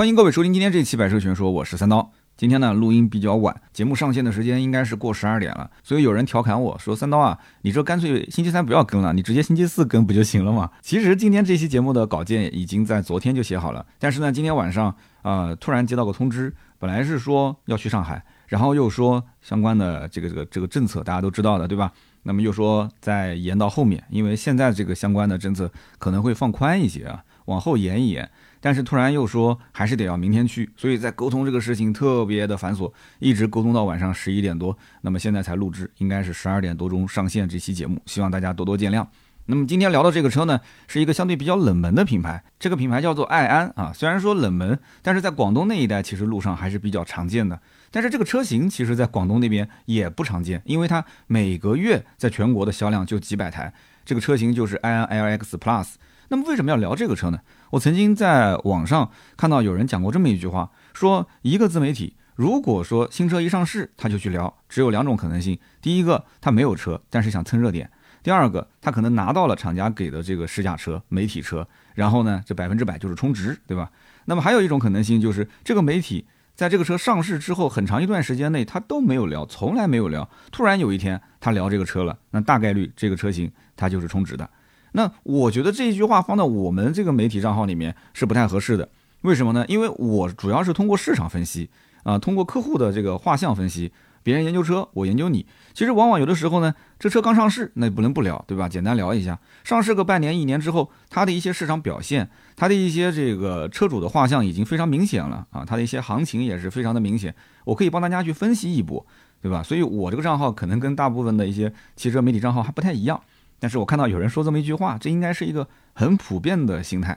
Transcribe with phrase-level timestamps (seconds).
[0.00, 2.10] 欢迎各位收听今天这期《百车全说》，我是三刀。
[2.34, 21.92] 今天呢，录音比较晚，节目上线的时间应该是过十二点了，所以有人调侃我说：“三刀啊，你这干脆星期三不要更了，你直接星期四更不就行了吗？” 其实今天这期节目的稿件已经在昨天就写好了，但是呢，今天晚上啊，突然接到个通知，本来是说要去上海，然后又说相关的这个这个这个政策大家都知道的，对吧？
[22.22, 28.30] 那么又说再延到后面，因为现在这个相关的政策可能会放宽一些啊，往后延一延。
[28.60, 39.06] 但是突然又说还是得要明天去，所以在沟通这个事情特别的繁琐，一直沟通到晚上十一点多，那么现在才录制，应该是十二点多钟上线这期节目，希望大家多多见谅。
[39.46, 47.58] 那么今天聊的这个车呢，是一个相对比较冷门的品牌，这个品牌叫做爱安啊，虽然说冷门，但是在广东那一带其实路上还是比较常见的。
[47.90, 53.72] 但是这个车型其实在广东那边也不常见，因为它每个月在全国的销量就几百台，
[54.04, 55.94] 这个车型就是爱安 LX Plus。
[56.28, 57.40] 那么为什么要聊这个车呢？
[57.70, 67.86] 我曾经在网上看到有人讲过这么一句话，说一个自媒体如果说新车一上市他就去聊，只有两种可能性：第一个他没有车，但是想蹭热点；
[68.22, 73.90] 第二个他可能拿到了厂家给的这个试驾车、媒体车，然后呢这百分之百就是充值，对吧？
[74.24, 84.48] 那么还有一种可能性就是这个媒体在这个车上市之后很长一段时间内他都没有聊，从来没有聊，突然有一天他聊这个车了，那大概率这个车型它就是充值的。
[84.92, 88.88] 那我觉得这一句话放到我们这个媒体账号里面是不太合适的，
[89.22, 89.64] 为什么呢？
[89.68, 91.68] 因为我主要是通过市场分析
[92.02, 95.46] 啊，通过客户的这个画像分析，别人研究车，我研究你。
[95.72, 98.68] 其实往往有的时候呢，这车刚上市，那也不能不聊，对吧？
[98.68, 109.06] 简单聊一下，上市个半年、一年之后，它的一些市场表现，它的一些这个车主的画像已经非常明显了啊，它的一些行情也是非常的明显，我可以帮大家去分析一波，
[109.40, 109.62] 对吧？
[109.62, 113.20] 所以我这个账号可能跟大部分的一些汽车媒体账号还不太一样。
[113.60, 117.16] 但是我看到有人说这么一句话，这应该是一个很普遍的心态。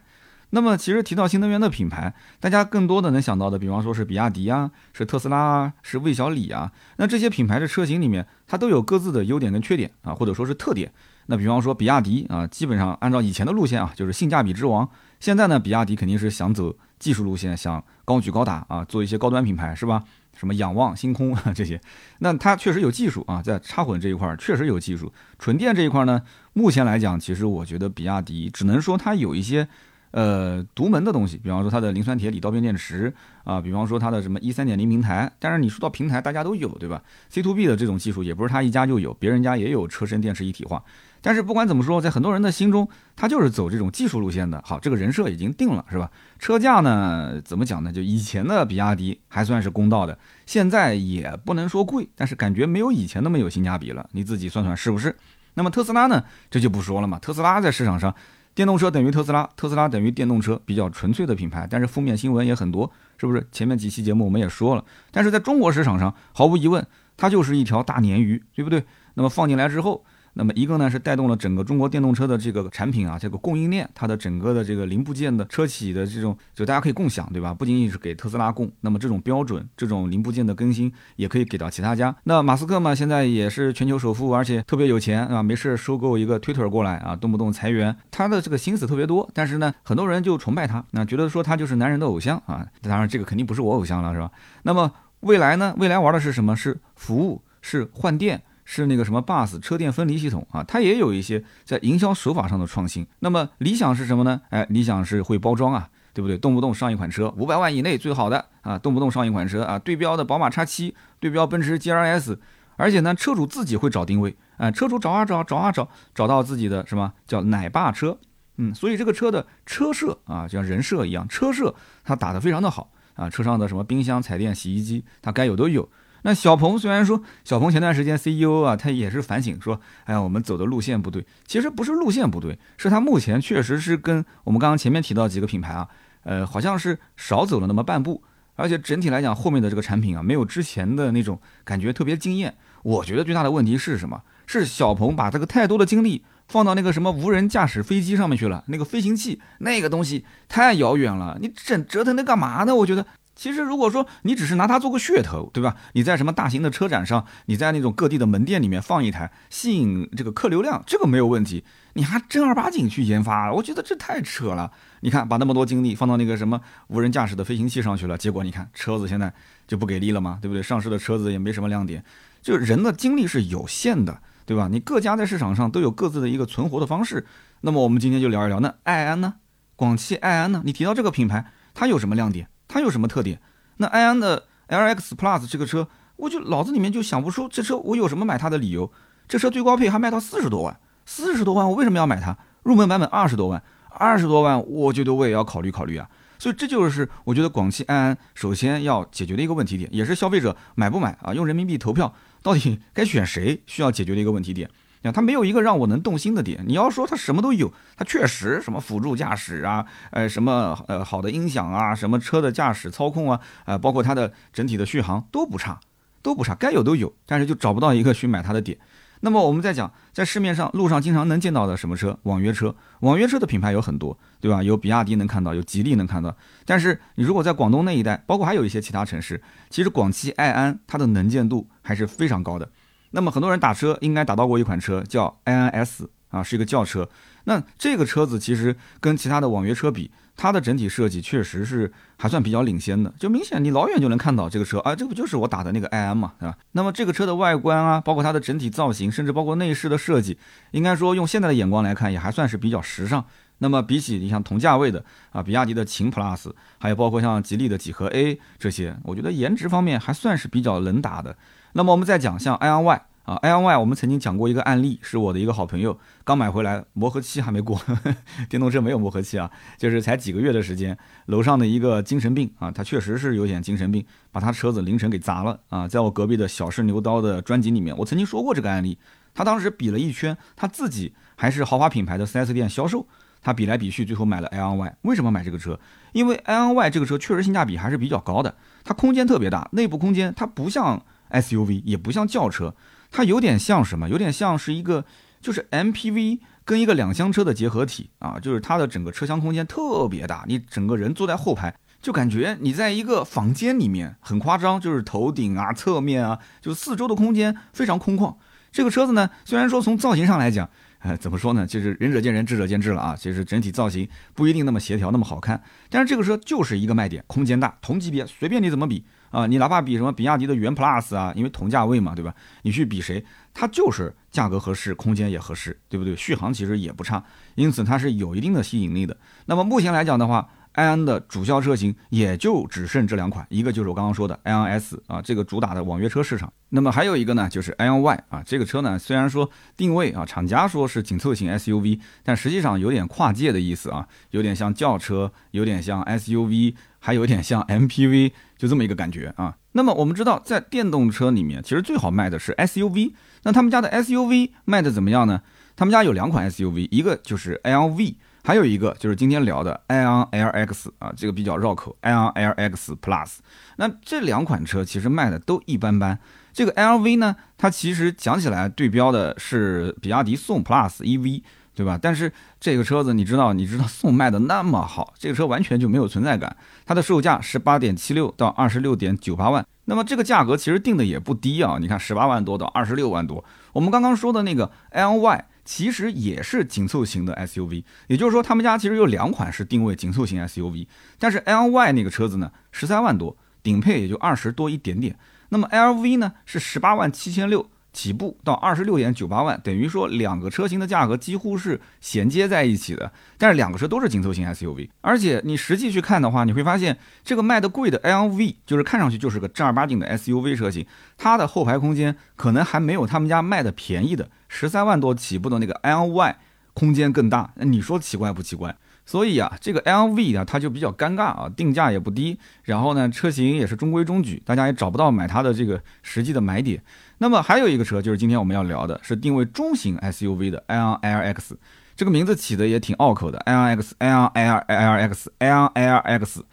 [0.52, 6.72] 那么其实提到新能源的品牌，大家更多的能想到的，比方说是比亚迪啊，是特斯拉啊，是魏小李啊。
[6.98, 10.92] 那这些品牌的车型里面，它都有各自的优点跟缺点啊，或者说是特点。
[11.26, 14.88] 那比方说比亚迪啊，基本上按照以前的路线啊，就是性价比之王。
[15.20, 20.04] 现在呢，比亚迪肯定是想走技术路线，想高举高打啊，做一些高端品牌，是吧？
[20.36, 21.80] 什么仰望星空 这些，
[22.20, 25.14] 那它确实有技术啊，在插混这一块儿确实有技术。
[25.38, 26.22] 纯电这一块呢，
[26.54, 29.68] 目前来讲，其实我觉得比亚迪只能说它有一些
[30.12, 33.12] 呃独门的东西，比方说它的磷酸铁锂刀片电池
[33.44, 35.32] 啊，比方说它的什么一三点零平台。
[35.40, 40.84] 但是你说到平台，大家都有，对吧？C to B 的这种技术也不是它一家就有，别人家也有车身电池一体化。
[41.26, 44.62] 但是不管怎么说，在很多人的心中，他就是走这种技术路线的。
[44.64, 46.12] 好，这个人设已经定了，是吧？
[46.38, 47.92] 车价呢，怎么讲呢？
[47.94, 54.08] 就以前的比亚迪还算是公道的，现在也不能说贵，但是感觉没有以前那么有性价比了。
[54.12, 55.16] 你自己算算是不是？
[55.56, 56.24] 那么特斯拉呢？
[56.50, 57.20] 这就不说了嘛。
[57.20, 58.14] 特斯拉在市场上，
[58.56, 61.68] 电动车等于特斯拉，特斯拉等于电动车，比较纯粹的品牌。
[61.70, 63.46] 但是负面新闻也很多，是不是？
[63.52, 64.84] 前面几期节目我们也说了。
[65.12, 66.86] 但是在中国市场上，毫无疑问，
[67.18, 68.84] 它就是一条大鲶鱼，对不对？
[69.14, 70.04] 那么放进来之后。
[70.36, 77.54] 那么一个呢是带动了整个中国电动车的这个产品啊，这个供应链，它的整个的这个零部件的车企的这种，就大家可以共享，对吧？
[77.54, 82.16] 不仅仅是给特斯拉供，那么这种标准、这种零部件的更新也可以给到其他家。
[82.24, 89.30] 那马斯克嘛，现在也是全球首富，而且特别有钱啊，没事收购一个 Twitter 过来啊，动不动裁员，他的这个心思特别多。
[89.34, 92.66] 但是呢，很多人就崇拜他，那觉得说他就是男人的偶像啊。
[92.82, 94.32] 当然，这个肯定不是我偶像了，是吧？
[94.64, 95.76] 那么未来呢？
[95.78, 96.56] 未来玩的是什么？
[96.56, 98.42] 是服务，是换电。
[98.66, 103.06] 是那个什么 bus 车电分离系统啊，它也有一些在营销手法上的创新。
[103.20, 104.42] 那么理想是什么呢？
[104.50, 106.38] 哎，理想是会包装啊，对不对？
[106.38, 112.40] 动不动上一款车五百万以内最好的啊，动不动上一款车啊，对标的宝马叉七，对标奔驰 G R S，
[112.78, 118.18] 而且呢，车主自己会找定位，啊，车主找啊找，找啊找，找到自己的什么叫奶爸车，
[118.58, 121.74] 嗯，所以这个车的车设啊，就像人设一样，车设
[122.04, 125.88] 它打得非常的好啊，车上的什么冰箱、彩电、洗衣机，它该有都有。
[126.24, 131.26] 那小鹏虽然说小鹏前段时间 CEO 啊，他也是反省说，哎呀，我们走的路线不对。
[131.46, 135.88] 其实不是路线不对，是他目前确实是跟我们刚刚前面提到几个品牌啊，
[136.24, 138.24] 呃，好像是少走了那么半步。
[138.56, 142.56] 而且整体来讲，后面的这个产品啊，没有之前的那种感觉特别惊艳。
[142.84, 144.22] 我觉得最大的问题是什么？
[144.46, 152.74] 是小鹏把这个太多的精力放到那个什么无人驾驶飞机上面去了，那个飞行器那个东西太遥远了，你整折腾那干嘛呢？
[152.76, 153.06] 我觉得。
[153.36, 155.76] 其实，如果说你只是拿它做个噱头，对吧？
[155.94, 161.64] 你在什么大型的车展上，你在那种各地的门店里面放一台，吸引这个客流量，这个没有问题。
[161.94, 164.72] 你还正儿八经去研发，我觉得这太扯了。
[165.02, 169.34] 你看，把那么多精力放到那个什么无人驾驶的飞行器上去了，结果你看车子现在
[169.68, 170.38] 就不给力了嘛？
[170.42, 170.62] 对不对？
[170.62, 172.04] 上市的车子也没什么亮点。
[172.42, 174.68] 就是人的精力是有限的，对吧？
[174.72, 177.26] 你各家在市场上都有各自的一个存活的方式。
[177.62, 179.36] 那么我们今天就聊一聊，那爱安呢？
[179.76, 180.62] 广汽爱安呢？
[180.66, 182.48] 你提到这个品牌，它有什么亮点？
[182.74, 183.40] 它有什么特点？
[183.78, 188.92] 那埃安的 LX Plus 这个车，我就脑子里面就想不出这车我有什么买它的理由。
[189.28, 192.36] 这车最高配还卖到四十多万，四十多万我为什么要买它？
[192.64, 193.62] 入门版本二十多万，
[193.92, 196.10] 二十多万我觉得我也要考虑考虑啊。
[196.40, 202.12] 所以这就是我觉得广汽埃安首先要解决的一个问题点，也是消费者买不买啊，用人民币投票
[202.42, 204.68] 到底该选谁需要解决的一个问题点。
[205.12, 206.64] 它没有一个让我能动心的点。
[206.68, 215.80] 你要说它什么都有，它确实什么辅助驾驶啊，呃，什么呃好的音响啊，什么车的驾驶操控啊，呃，包括它的整体的续航都不差，
[216.22, 218.78] 都不差，该有都有，但是就找不到一个去买它的点。
[219.26, 222.20] 那么我们再讲，在市面上路上经常能见到的什么车？
[222.24, 222.76] 网约车。
[223.00, 224.62] 网约车的品牌有很多，对吧？
[224.62, 226.36] 有比亚迪能看到，有吉利能看到。
[226.66, 232.70] 但是你如果在广东那一带，包括还有一些其他城市，其实广汽埃安它的能见度还是非常高的。
[233.14, 237.10] 那么很多人打车应该打到过一款车叫埃安 S 啊，是一个轿车。
[237.46, 240.12] 那这个车子其实跟其他的网约车比。
[240.36, 246.58] 它的整体设计确实是还算比较领先的，就明显你老远就能看到这个车啊，这不就是我打的那个埃安嘛，对吧？
[246.72, 250.40] 那么这个车的外观啊，包括它的整体造型，甚至包括内饰的设计，
[250.72, 253.24] 应该说用现在的眼光来看，也还算是比较时尚。
[253.60, 261.38] 那么比起你像同价位的啊，比亚迪的秦 Plus，还有包括像吉利的几何 A 这些，我觉得颜值方面还算是比较能打的。
[261.74, 263.02] 那么我们再讲像埃安 Y。
[263.24, 267.82] 啊，L Y 我们曾经讲过一个案例，是我的一个好朋友刚买回来，磨合期还没过，
[268.50, 270.98] 电动车没有磨合期啊，就是才几个月的时间。
[271.28, 275.88] 楼上的一个精神病啊，他确实是有点精神病，把他车子凌晨给砸了啊。
[275.88, 278.98] 在我隔壁的小试牛刀的专辑里面，我曾经说过这个案例。
[279.34, 283.08] 他当时比了一圈，他自己还是豪华品牌的 4S 店销售，
[283.42, 284.98] 他比来比去，最后买了 L Y。
[285.04, 285.80] 为什么买这个车？
[286.12, 291.02] 因为 L Y 这个车确实性价比还是比较高的，它空间特别大，内部空间它不像
[291.34, 292.74] SUV，也不像轿车。
[293.12, 294.10] 它有点像什么？
[294.10, 295.06] 有点像是一个，
[295.40, 308.36] 就是 MPV 跟一个两厢车的结合体啊，就是它的整个车厢空间特别大，你整个人坐在后排，就感觉你在一个房间里面，很夸张，就是头顶啊、侧面啊，就四周的空间非常空旷。
[308.72, 310.68] 这个车子呢，虽然说从造型上来讲，
[311.02, 311.68] 呃，怎么说呢？
[311.68, 313.16] 就是仁者见仁，智者见智了啊。
[313.16, 319.06] 其实整体造型不一定那么协调，那么好看，但是这个车就是一个卖点，空间大，同级别随便你怎么比。
[319.34, 322.34] 啊，你哪怕比什么比亚迪的元 Plus 啊，因为同价位嘛，对吧？
[322.62, 326.16] 你去比谁，它就是价格合适，空间也合适，对不对？
[326.16, 327.22] 续航其实也不差，
[327.56, 329.18] 因此它是有一定的吸引力的。
[329.48, 336.54] 那么目前来讲的话，埃安的主销车型也就只剩这两款，一个就是我刚刚说的埃安 S 啊，这个主打的网约车市场。
[336.70, 346.76] 那么还有一个呢，就是埃安 Y 啊，这个车呢虽然说定位啊，厂家说是紧凑型 SUV，但实际上有点跨界的意思啊，有点像轿车，有点像 SUV。
[347.06, 349.58] 还有点像 MPV，就这么一个感觉啊。
[349.74, 353.12] 那么我们知道，在电动车里面，其实最好卖的是 SUV。
[353.44, 355.42] 那他们家的 SUV 卖的怎么样呢？
[355.76, 363.40] 他们家有两款 SUV，一个就是 LV，还有一个就是今天聊的 iON LX 啊，这个比较绕口，iON LX Plus。
[363.76, 366.18] 那这两款车其实卖的都一般般。
[366.54, 371.42] 这个 LV 呢，它其实讲起来对标的是比亚迪宋 Plus EV。
[371.76, 372.00] 对吧？
[372.02, 376.56] 但是这个车子你知道，你知道宋卖的那么好，这个车完全就没有存在感。
[376.86, 381.78] 它的售价十八点七六到二十六点九八万，那么这个价格其实定的也不低啊。
[381.80, 390.86] 你看十八万多到二十六万多，我们刚刚说的那个 L Y 其实也是紧凑型的 SUV，也就是说他们家其实有两款是定位紧凑型 SUV，
[391.18, 395.18] 但是 L Y 那个车子呢十三万多，顶配也就二十多一点点，
[395.50, 397.68] 那么 L V 呢是十八万七千六。
[397.94, 403.12] 起步到二十六点九八万，等于说两个车型的价格几乎是衔接在一起的。
[403.38, 410.86] 但是两个车都是紧凑型 SUV，而且你实际去看的话，你会发现这个卖的贵的 LV，就是看上去就是个正儿八经的 SUV 车型，
[411.18, 416.36] 它的后排空间可能还没有他们家卖的便宜的十三万多起步的那个 LY
[416.74, 417.52] 空间更大。
[417.56, 418.76] 那你说奇怪不奇怪？
[419.06, 426.82] 所以啊，这个 LV 啊，它就比较尴尬啊，定价也不低，然后呢，车型也是中规中矩，大家也找不到买它的这个实际的买点。
[427.18, 431.58] 那么还有一个车，就是今天我们要聊的，是定位中型 SUV 的 L L X，
[431.96, 436.44] 这个名字起的也挺拗口的，L L X L L L L X L L X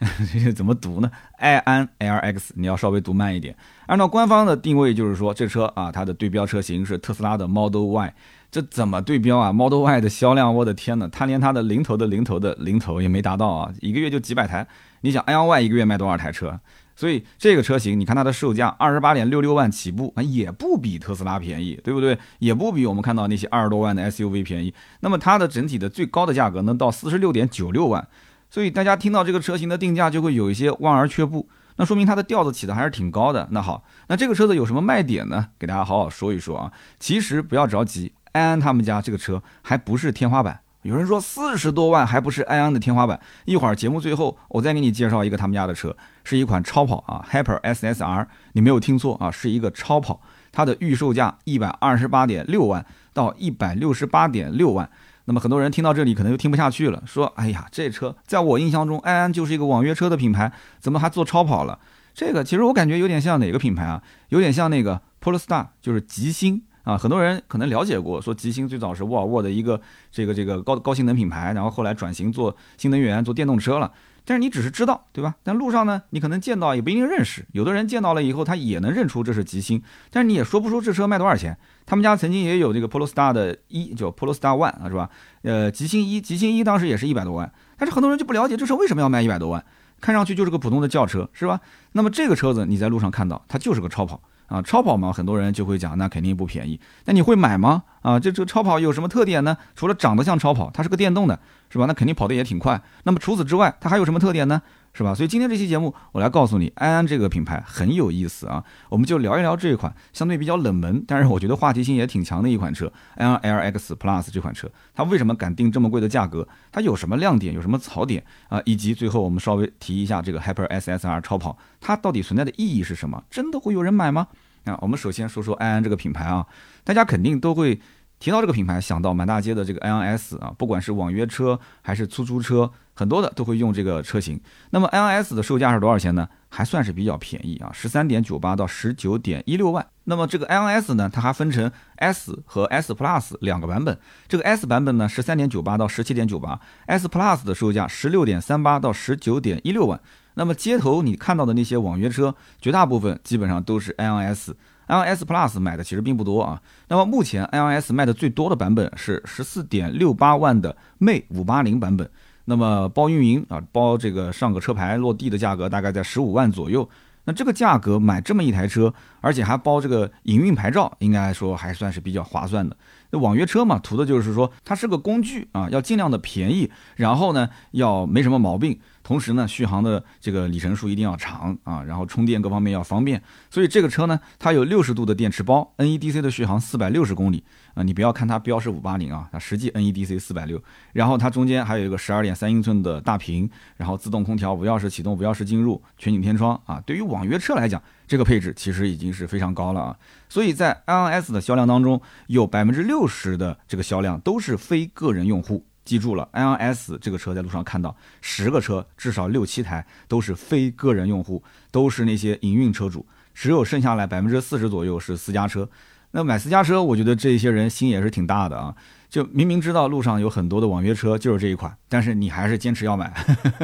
[0.56, 3.54] 怎么读呢？i n LX，你要稍微读慢一点。
[3.86, 8.14] 按照官方的定位，就是说这车啊，它的对标车型是特斯拉的 Model Y，
[8.50, 14.66] 这怎么对标啊？Model Y 的销量，我的天呐，它连它的零头的零头的零头也没达到啊，一个月就几百台。
[15.02, 16.58] 你想 i n Y 一个月卖多少台车？
[16.96, 22.18] 所以这个车型，你看它的售价二十八点六六万起步，也不比特斯拉便宜，对不对？
[22.38, 24.72] 也不比我们看到那些二十多万的 SUV 便宜。
[25.00, 28.06] 那么它的整体的最高的价格能到四十六点九六万。
[28.50, 33.46] 所以大家听到这个车型的定价就会有一些望而却步，那说明它的调子起的还是挺高的。
[33.52, 35.46] 那好，那这个车子有什么卖点呢？
[35.56, 36.72] 给大家好好说一说啊。
[36.98, 43.20] 其实不要着急，安安他们家这个车还不是天花板有人说四十多万还不是安安的天花板。
[43.44, 54.90] 一会儿节目最后我再给你介绍一个他们家的车，是一款超跑啊，Hyper SSR，你没有听错啊，是一个超跑，它的预售价一百二十八点六万到一百六十八点六万。
[55.26, 61.78] 那么很多人听到这里可能就听不下去了，说：“哎呀，这车在我印象中，安安就是一个网约车的品牌，怎么还做超跑了？”
[62.12, 64.02] 这个其实我感觉有点像哪个品牌啊？
[64.30, 66.98] 有点像那个 Polestar，就是吉星啊。
[66.98, 73.90] 很多人可能了解过，说吉星最早是沃尔沃的一个这个这个高高性能品牌，然后后来转型做新能源、做电动车了。
[74.30, 75.34] 但是你只是知道，对吧？
[75.42, 77.44] 但路上呢，你可能见到也不一定认识。
[77.50, 81.58] 有的人见到了以后，他也能认出这是极星，但是你也说不出这车卖多少钱。
[81.84, 85.10] 他们家曾经也有这个 Polestar 的一，叫 Polestar One 啊，是吧？
[85.42, 89.64] 呃，极星一，极星一当时也是一百多万，但是很多人就不了解这车为什么要卖一百多万，
[90.00, 91.60] 看上去就是个普通的轿车，是吧？
[91.90, 94.22] 那么这个车子你在路上看到，它就是个超跑。
[94.50, 96.78] 啊，超跑嘛，很多人就会讲，那肯定不便宜。
[97.04, 97.84] 那你会买吗？
[98.02, 99.56] 啊，这这个超跑有什么特点呢？
[99.76, 101.38] 除了长得像超跑，它是个电动的，
[101.70, 101.86] 是吧？
[101.86, 102.82] 那肯定跑得也挺快。
[103.04, 104.60] 那么除此之外，它还有什么特点呢？
[104.92, 105.14] 是吧？
[105.14, 108.62] 所以今天这期节目，我来告诉你，安安这个品牌很有意思啊。
[108.88, 116.46] 我们就聊一聊这一款相对比较冷门，但是我觉得话题性也挺强的一款车——安安 LX Plus 这款车，它为什么敢定这么贵的价格？
[116.72, 117.54] 它有什么亮点？
[117.54, 118.60] 有什么槽点啊？
[118.64, 123.22] 以及最后我们稍微提一下这个 Hyper SSR 超跑，它到底存在的意义是什么？
[123.30, 124.26] 真的会有人买吗？
[124.64, 126.46] 啊，我们首先说说安安这个品牌啊，
[126.84, 127.80] 大家肯定都会。
[128.18, 132.70] 提到这个品牌，想到满大街的这个 i n s 啊，不管是网约车还是出租车，
[133.00, 134.38] 很多的都会用这个车型。
[134.68, 136.28] 那么 i n s 的售价是多少钱呢？
[136.50, 139.86] 还算是比较便宜啊，十三点九八到十九点一六万。
[140.04, 143.98] 那么这个 i n s 呢，它还分成 S 和 S Plus 两个版本。
[144.28, 149.98] 这个 S 版本呢，十三点九八到十七点九八；S Plus 的售价十六点三八到十九点一六万。
[150.34, 154.54] 那么街头你看到的那些网约车，绝大部分基本上都是 i n s
[154.88, 156.60] i s Plus 买的其实并不多啊。
[156.88, 162.10] 那么目前 i s 卖的最多的版本是十四点六八万的魅五八零版本。
[162.44, 166.88] 那么包运营啊，包这个上个车牌落地的价格大概在十五万左右。
[167.24, 172.74] 那这个价格买这么一台车，而且还包这个营运牌照，应该说还算是比较划算的。
[173.10, 178.80] 那网约车嘛，图的就是说它是个工具啊，要尽量的便宜，然后呢要没什么毛病。
[179.02, 187.42] 同时呢，续航的这个里程数一定要长啊，然后充电各方面要方便，所以这个车呢，它有六十度的电池包，NEDC 的续航四百六十公里
[187.74, 199.96] 啊，你不要看它标是五八零啊，它实际 NEDC 四百六，然后它中间还有一个十二点三英寸的大屏，然后自动空调无钥匙启动、无钥匙进入、全景天窗啊，对于网约车来讲，这个配置其实已经是非常高了啊，
[200.28, 205.66] 所以在 iOS 的销量当中，有百分之六十的这个销量都是非个人用户。
[205.90, 211.42] 记住了，i n s 这个车在路上看到十个车，至少六七台都是非个人用户，
[211.72, 213.04] 都是那些营运车主，
[213.34, 215.68] 只有剩下来百分之四十左右是私家车。
[216.12, 218.72] 那买私家车，我觉得这些人心也是挺大的啊。
[219.08, 223.12] 就明明知道路上有很多的网约车就是这一款，但是你还是坚持要买。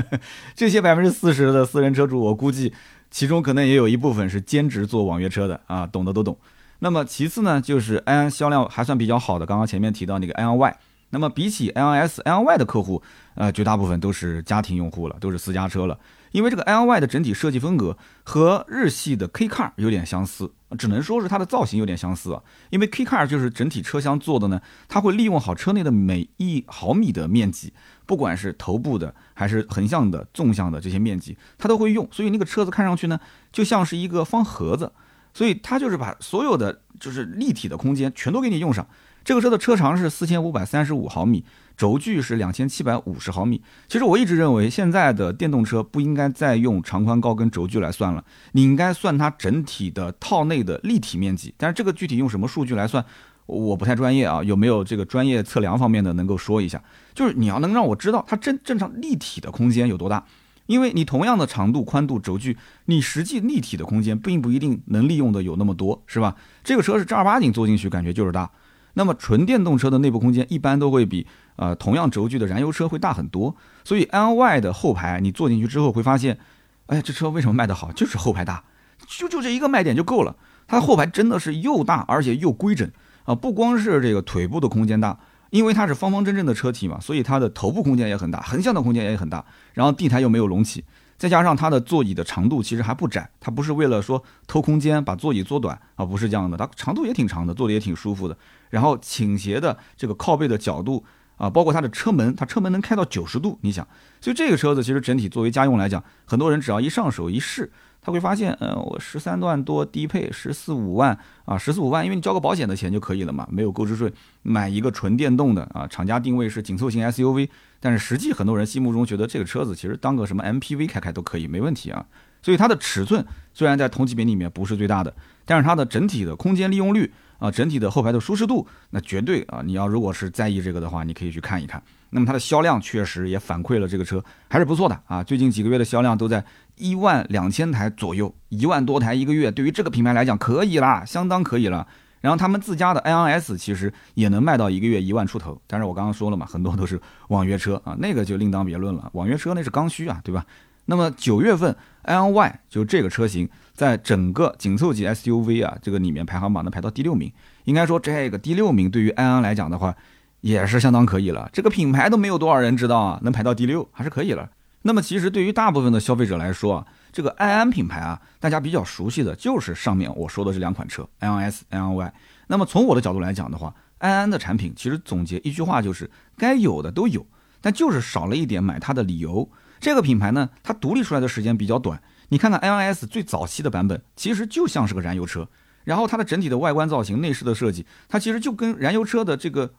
[0.56, 2.72] 这些百分之四十的私人车主，我估计
[3.08, 6.36] 其中可能也有一部分是兼职做网约车的啊，懂的都懂。
[6.80, 10.76] 那么其次呢，就是 i n 销量还算比较好的，刚刚前面提到那个 i n y
[11.10, 13.02] 那么比起 L S L Y 的客户，
[13.34, 15.98] 呃，绝大部分都是家庭用户了，都是私家车了。
[16.32, 22.42] 因为这个 L Y 的整体设计风格和日系的 K Car 有点相似，只能说是它的造型有点相似啊。
[22.68, 27.72] 因为 K Car 就是整体车厢做的呢，它会利用好车内的每一毫米的面积，
[28.04, 32.06] 不管是头部的还是横向的、纵向的这些面积，它都会用。
[32.10, 33.18] 所以那个车子看上去呢，
[33.50, 34.92] 就像是一个方盒子，
[35.32, 38.86] 所以它就是把所有的就是立体的空间全都给你用上。
[39.26, 41.44] 这个车的车长是四千五百三十五毫米，
[41.76, 43.60] 轴距是两千七百五十毫米。
[43.88, 51.52] 其实我一直认为，现在的电动车不应该再用长宽高跟轴距来算了，你应该算它整体的套内的立体面积。
[51.56, 53.04] 但是这个具体用什么数据来算，
[53.46, 54.40] 我不太专业啊。
[54.44, 56.80] 有没有这个专业测量方面的能够说一下？
[57.12, 60.24] 就是你要能让我知道它正正常立体的空间有多大，
[60.66, 66.36] 因为你同样的长度、宽度、轴距，你实际立体的空间并不一定能利用的有那么多，是吧？
[66.62, 68.48] 这个车是正儿八经坐进去感觉就是大。
[68.98, 71.26] 那么纯电动车的内部空间一般都会比
[71.56, 76.38] 呃同样轴距的燃油车会大很多，所以 L Y 的后排你坐进去之后会发现，
[76.86, 77.92] 哎，这车为什么卖得好？
[77.92, 78.64] 就是后排大，
[79.06, 80.34] 就就这一个卖点就够了。
[80.66, 82.90] 它后排真的是又大而且又规整
[83.24, 85.18] 啊，不光是这个腿部的空间大，
[85.50, 90.82] 因为它是方方正正的车体嘛，所以它的头部空间也很大，横向的空间也很大，然后地台又没有隆起。
[91.18, 98.36] 再加上它的座椅的长度其实还不窄，它不是为了说偷空间把座椅做短啊，不是这样的，它长度也挺长的，坐的也挺舒服的。
[98.70, 101.04] 然后倾斜的这个靠背的角度
[101.36, 103.86] 啊，包括它的车门，它车门能开到九十度，你想，
[104.20, 107.70] 所以这个车子其实整体作为家用来讲，很多人只要一上手一试。
[108.02, 117.48] 他会发现，呃，我十三万多低配，十四五万啊，十四五万，因为你交个保险的钱就可以了嘛，没有购置税，买一个纯电动的啊，厂家定位是紧凑型 SUV，
[117.80, 122.04] 但是实际很多人心目中觉得这个车子其实当个什么 MPV 开开都可以，没问题啊。
[122.42, 125.12] 所以它的尺寸虽然在同级别里面不是最大的，
[125.44, 131.82] 但是它的整体的空间利用率啊，整体的后排的舒适度，那绝对啊，你要如果是在意这个的话，你可以去看一看。
[132.10, 136.44] 那么它的销量确实也反馈了这个车还是不错的啊，最近几个月的销量都在
[136.76, 141.86] 一万两千台左右，一万多台一个月，对于这个品牌来讲可以啦，相当可以了。
[142.26, 150.44] 然后他们自家的 i n s 其实也能卖到一个月一万出头，但是我刚刚说了嘛，很多都是网约车啊，那个就另当别论了，网约车那是刚需啊，对吧？
[150.86, 151.70] 那么九月份
[152.02, 157.30] ，i n y 就这个车型，在整个紧凑级 SUV 啊这个里面排行榜能排到第六名。
[157.62, 159.94] 应该说，这个第六名对于安安来讲的话，
[160.40, 161.48] 也是相当可以了。
[161.52, 164.50] 这个品牌都没有多少人知道啊，能排到第六还是可以了。
[164.82, 172.14] 那么其实对于大部分的消费者来说啊，这个安安品牌啊，大家比较熟悉的就是上面我说的这两款车 i n s i n y
[172.48, 177.26] 那么从我的角度来讲的话，安安的产品其实总结一句话就是，该有的都有，
[177.62, 179.50] 但就是少了一点买它的理由。
[179.80, 182.02] 这个品牌呢，它独立出来的时间比较短。
[182.28, 185.48] 你看看 i n s 最早期的版本，其实就像是个燃油车，
[185.84, 189.72] 然后它的整体的外观造型、内饰的设计，它其实就跟燃油车的这个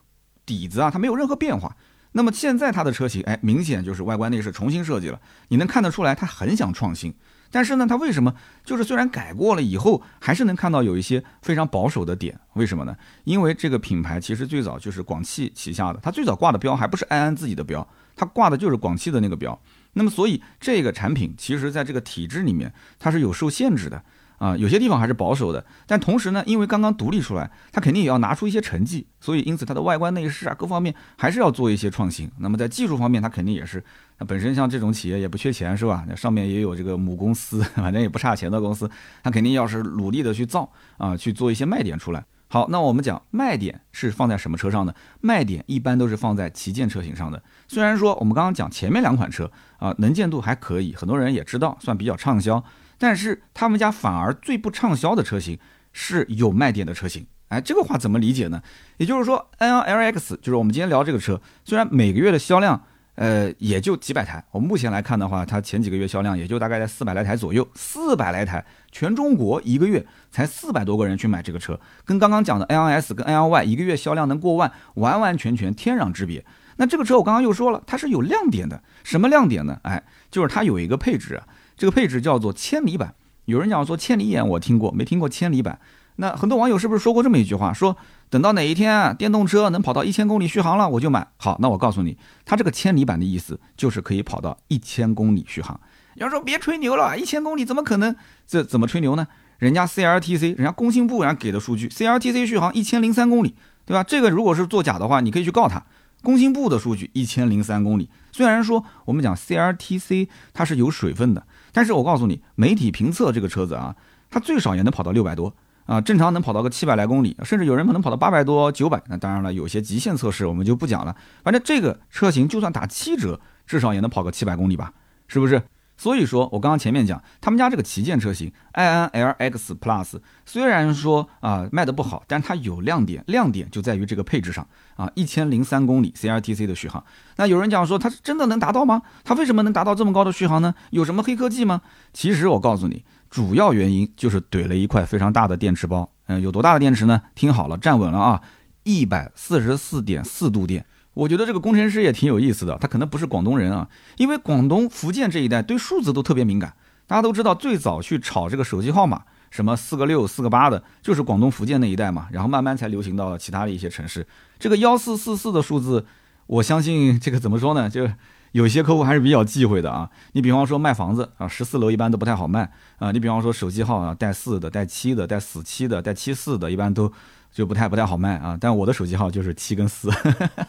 [0.44, 1.78] 底子啊，它没有任何变化。
[2.18, 7.14] 那么现在它的车型，哎，明显就是外观内饰重新设计了，你能看得出来，它很想创新。
[7.52, 8.34] 但是呢，它为什么
[8.66, 12.36] 就是虽然改过了以后，还是能看到有一些非常保守的点？
[12.54, 12.98] 为什么呢？
[13.24, 19.58] 因为这个品牌其实最早就是广汽旗下的，它最早挂的标还不是安安自己的标，它挂的就是广汽的那个标。
[19.94, 24.04] 那么，所以这个产品其实在这个体制里面，它是有受限制的
[24.38, 25.66] 啊，有些地方还是保守的。
[25.86, 32.30] 但同时呢，因为刚刚独立出来，它肯定也要拿出一些成绩，所以因此它的外观内饰啊各方面还是要做一些创新。
[32.40, 33.84] 那么在技术方面，它肯定也是，
[34.20, 36.06] 那本身像这种企业也不缺钱是吧？
[36.08, 38.90] 那上面也有这个母公司， 反正也不差钱的公司，
[39.24, 42.24] 它肯定要是努力的去造啊，去做一些卖点出来。
[42.50, 44.94] 好，那我们讲卖点是放在什么车上呢？
[45.20, 47.44] 卖点一般都是放在旗舰车型上的。
[47.68, 52.64] 虽然说我们刚刚讲前面两款车啊，能见度还可以，很多人也知道，算比较畅销。
[52.98, 55.58] 但是他们家反而最不畅销的车型
[55.94, 57.26] 是有卖点的车型。
[57.50, 58.62] 哎，这个话怎么理解呢？
[58.98, 62.84] 也就是说，N L X 就是我们今天聊这个车，虽然每个月的销量。
[63.18, 64.46] 呃，也就几百台。
[64.52, 67.68] 我们目前来看的话，它前几个月销量也就大概在四百来台左右。
[67.74, 76.46] 四百来台，全中国一个月才四百多个人去买这个车，跟刚刚讲的 N L S 跟 N L Y 一个月销量能过万，完完全全天壤之别。
[76.76, 78.84] 那这个车我刚刚又说了，它是有亮点的。
[79.04, 79.80] 什么亮点呢？
[79.82, 83.14] 哎，就是它有一个配置啊，这个配置叫做千里版。
[83.46, 85.80] 有人讲说千里眼，我听过，没听过千里版。
[86.18, 87.72] 那很多网友是不是说过这么一句话？
[87.72, 87.96] 说
[88.30, 91.28] 等到哪一天啊，电动车能跑到一千公里续航了，我就买。
[91.38, 95.80] 好，那我告诉你，它这个千里版的意思就是可以跑到一千公里续航。
[96.16, 98.16] 要说别吹牛了，一千公里怎么可能？
[98.48, 99.28] 这怎么吹牛呢？
[99.60, 104.04] 人家 CLTC，人家工信部人家给的数据，CLTC 续航一千零三公里，对吧？
[104.04, 105.84] 这个如果是作假的话，你可以去告他。
[106.24, 111.46] 工信部的数据一千零三公里，虽然说我们讲 CLTC 它是有水分的，
[111.78, 113.96] 但是我告诉你，媒体评测这个车子啊，
[114.32, 115.54] 它最少也能跑到六百多。
[115.86, 119.00] 啊，正常能跑到个七百来公里，甚至有人可能跑到八百多、九百。
[119.10, 121.16] 那当然了，有些极限测试我们就不讲了。
[121.44, 124.92] 反正这个车型就算打七折，至少也能跑个七百公里吧，
[125.28, 125.62] 是不是？
[125.98, 137.04] 所以说我刚刚前面讲，他们家这个旗舰车型 i n l x Plus，虽然说啊卖的不好，但它有亮点，亮点就在于这个配置上啊，一千零三公里 CLTC 的续航。
[137.38, 139.02] 那有人讲说它真的能达到吗？
[139.24, 140.76] 它为什么能达到这么高的续航呢？
[140.92, 141.82] 有什么黑科技吗？
[142.14, 146.08] 其实我告诉你，主要原因就是怼了一块非常大的电池包。
[146.28, 147.22] 嗯，有多大的电池呢？
[147.34, 148.42] 听好了，站稳了啊，
[148.84, 150.86] 一百四十四点四度电。
[151.18, 156.76] 我觉得这个工程师也挺有意思的，他可能不是广东人啊，因为广东、福建这一带对数字都特别敏感。
[157.08, 164.28] 大家都知道，最早去炒这个手机号码，什么四个六、四个八的，就是广东、福建那一带嘛，然后慢慢才流行到了其他的一些城市。
[164.60, 166.06] 这个幺四四四的数字，
[166.46, 167.90] 我相信这个怎么说呢？
[167.90, 168.08] 就
[168.52, 170.08] 有些客户还是比较忌讳的啊。
[170.34, 173.12] 你比方说卖房子啊，十四楼一般都不太好卖啊。
[173.12, 177.12] 你比方说手机号啊，带四的、带七的、带死七的、带七四的，一般都。
[177.58, 180.12] 就不太不太好卖啊，但我的手机号就是七跟四，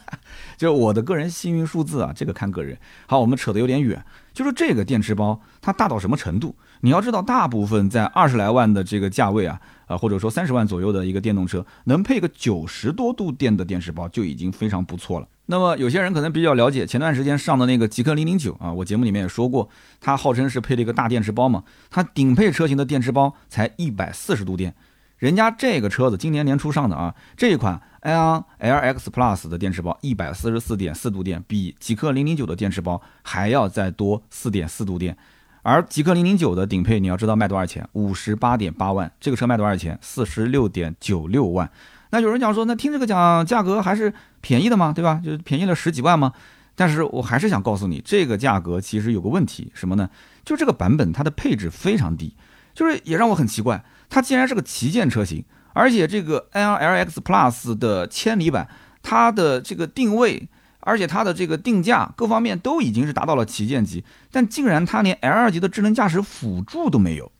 [0.57, 2.75] 就我的个人幸运数字啊，这个看个人。
[3.05, 6.55] 好，我们扯得有点远，就是这个电池包它大到什么程度？
[6.81, 15.27] 你要知道，大部分在二十来万的这个价位啊，啊或者说三十万左右的一个电动车，能配个九十多度电的电池包就已经非常不错了。
[15.45, 19.69] 那么有些人可能比较了解，前段时间上的那个极氪零零九啊，我节目里面也说过，
[20.01, 24.73] 它号称是配了一个大电池包嘛，它顶配车型的电池包才一百四十度电。
[25.19, 35.17] 人家这个车子今年年初上的啊，这一款 ion LX Plus 的电池包一百四十四点四度电，比极氪零零九的电池包还要再多四点四度电，
[35.61, 37.85] 而极氪零零九的顶配你要知道卖多少钱？
[37.91, 39.99] 五十八点八万，这个车卖多少钱？
[40.01, 41.69] 四十六点九六万。
[42.11, 44.93] 那有人讲说，那听这个讲价格还是便宜的嘛？
[44.93, 45.21] 对吧？
[45.23, 46.31] 就是便宜了十几万嘛？
[46.75, 50.09] 但是我还是想告诉你，这个价格其实有个问题，什么呢？
[50.45, 52.33] 就这个版本它的配置非常低，
[52.73, 58.67] 就是也让我很奇怪，它既然是个旗舰车型，而且这个 N L X Plus 的千里版，
[59.01, 60.49] 它的这个定位。
[60.81, 67.33] 而且它的这个定价各方面都已经是达到了旗舰级，但竟然它连 L 级的智能驾驶辅助都没有，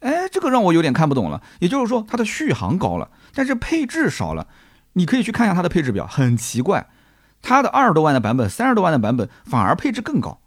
[0.00, 1.40] 哎，这个让我有点看不懂了。
[1.60, 4.48] 也就是说，它的续航高了，但是配置少了。
[4.94, 6.88] 你可以去看一下它的配置表，很奇怪，
[7.40, 10.40] 它的二十多万的版本、三十多万的版本反而配置更高。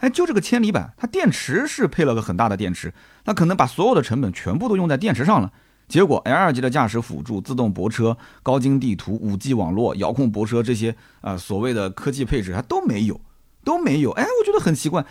[0.00, 2.92] 哎，就这个千里版，它电池是配了个很大的电池，
[3.24, 5.50] 它可能把所有的成本全部都用在电池上了。
[5.88, 13.20] 结果，L 二级的驾驶辅助、自动泊车、高精地图、5G 网络、遥控泊车这些啊所谓的科技配置，它都没有，
[13.64, 14.10] 都没有。
[14.12, 15.04] 哎，我觉得很奇怪，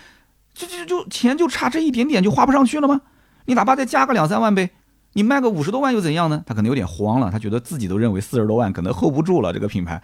[0.54, 3.02] 这这就钱就差这一点点就花不上去了吗？
[3.46, 4.70] 你哪怕再加个两三万呗，
[5.14, 6.44] 你卖个五十多万又怎样呢？
[6.46, 10.02] 他可能有点慌了，他觉得自己都认为四十多万可能 hold 不住了这个品牌，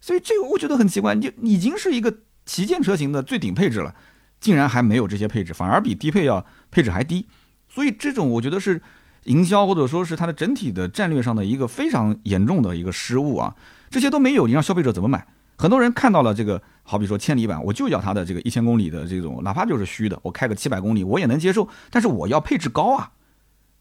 [0.00, 2.12] 所以这个我觉得很奇怪，就已经是一个
[2.44, 3.94] 旗舰车型的最顶配置了，
[4.40, 7.26] 竟然还没有这些配置，反而比低配要配置还低，
[7.68, 8.82] 所以这种我觉得是。
[9.26, 13.52] 营销或者说是它的整体的战略上的一个非常严重的一个失误啊，
[13.90, 15.26] 这些都没有，你让消费者怎么买？
[15.58, 23.10] 很多人看到了这个，好比说千里版，我就要它的这个一千公里的这种，哪怕就是虚的，我开个七百公里我也能接受，但是我要配置高啊，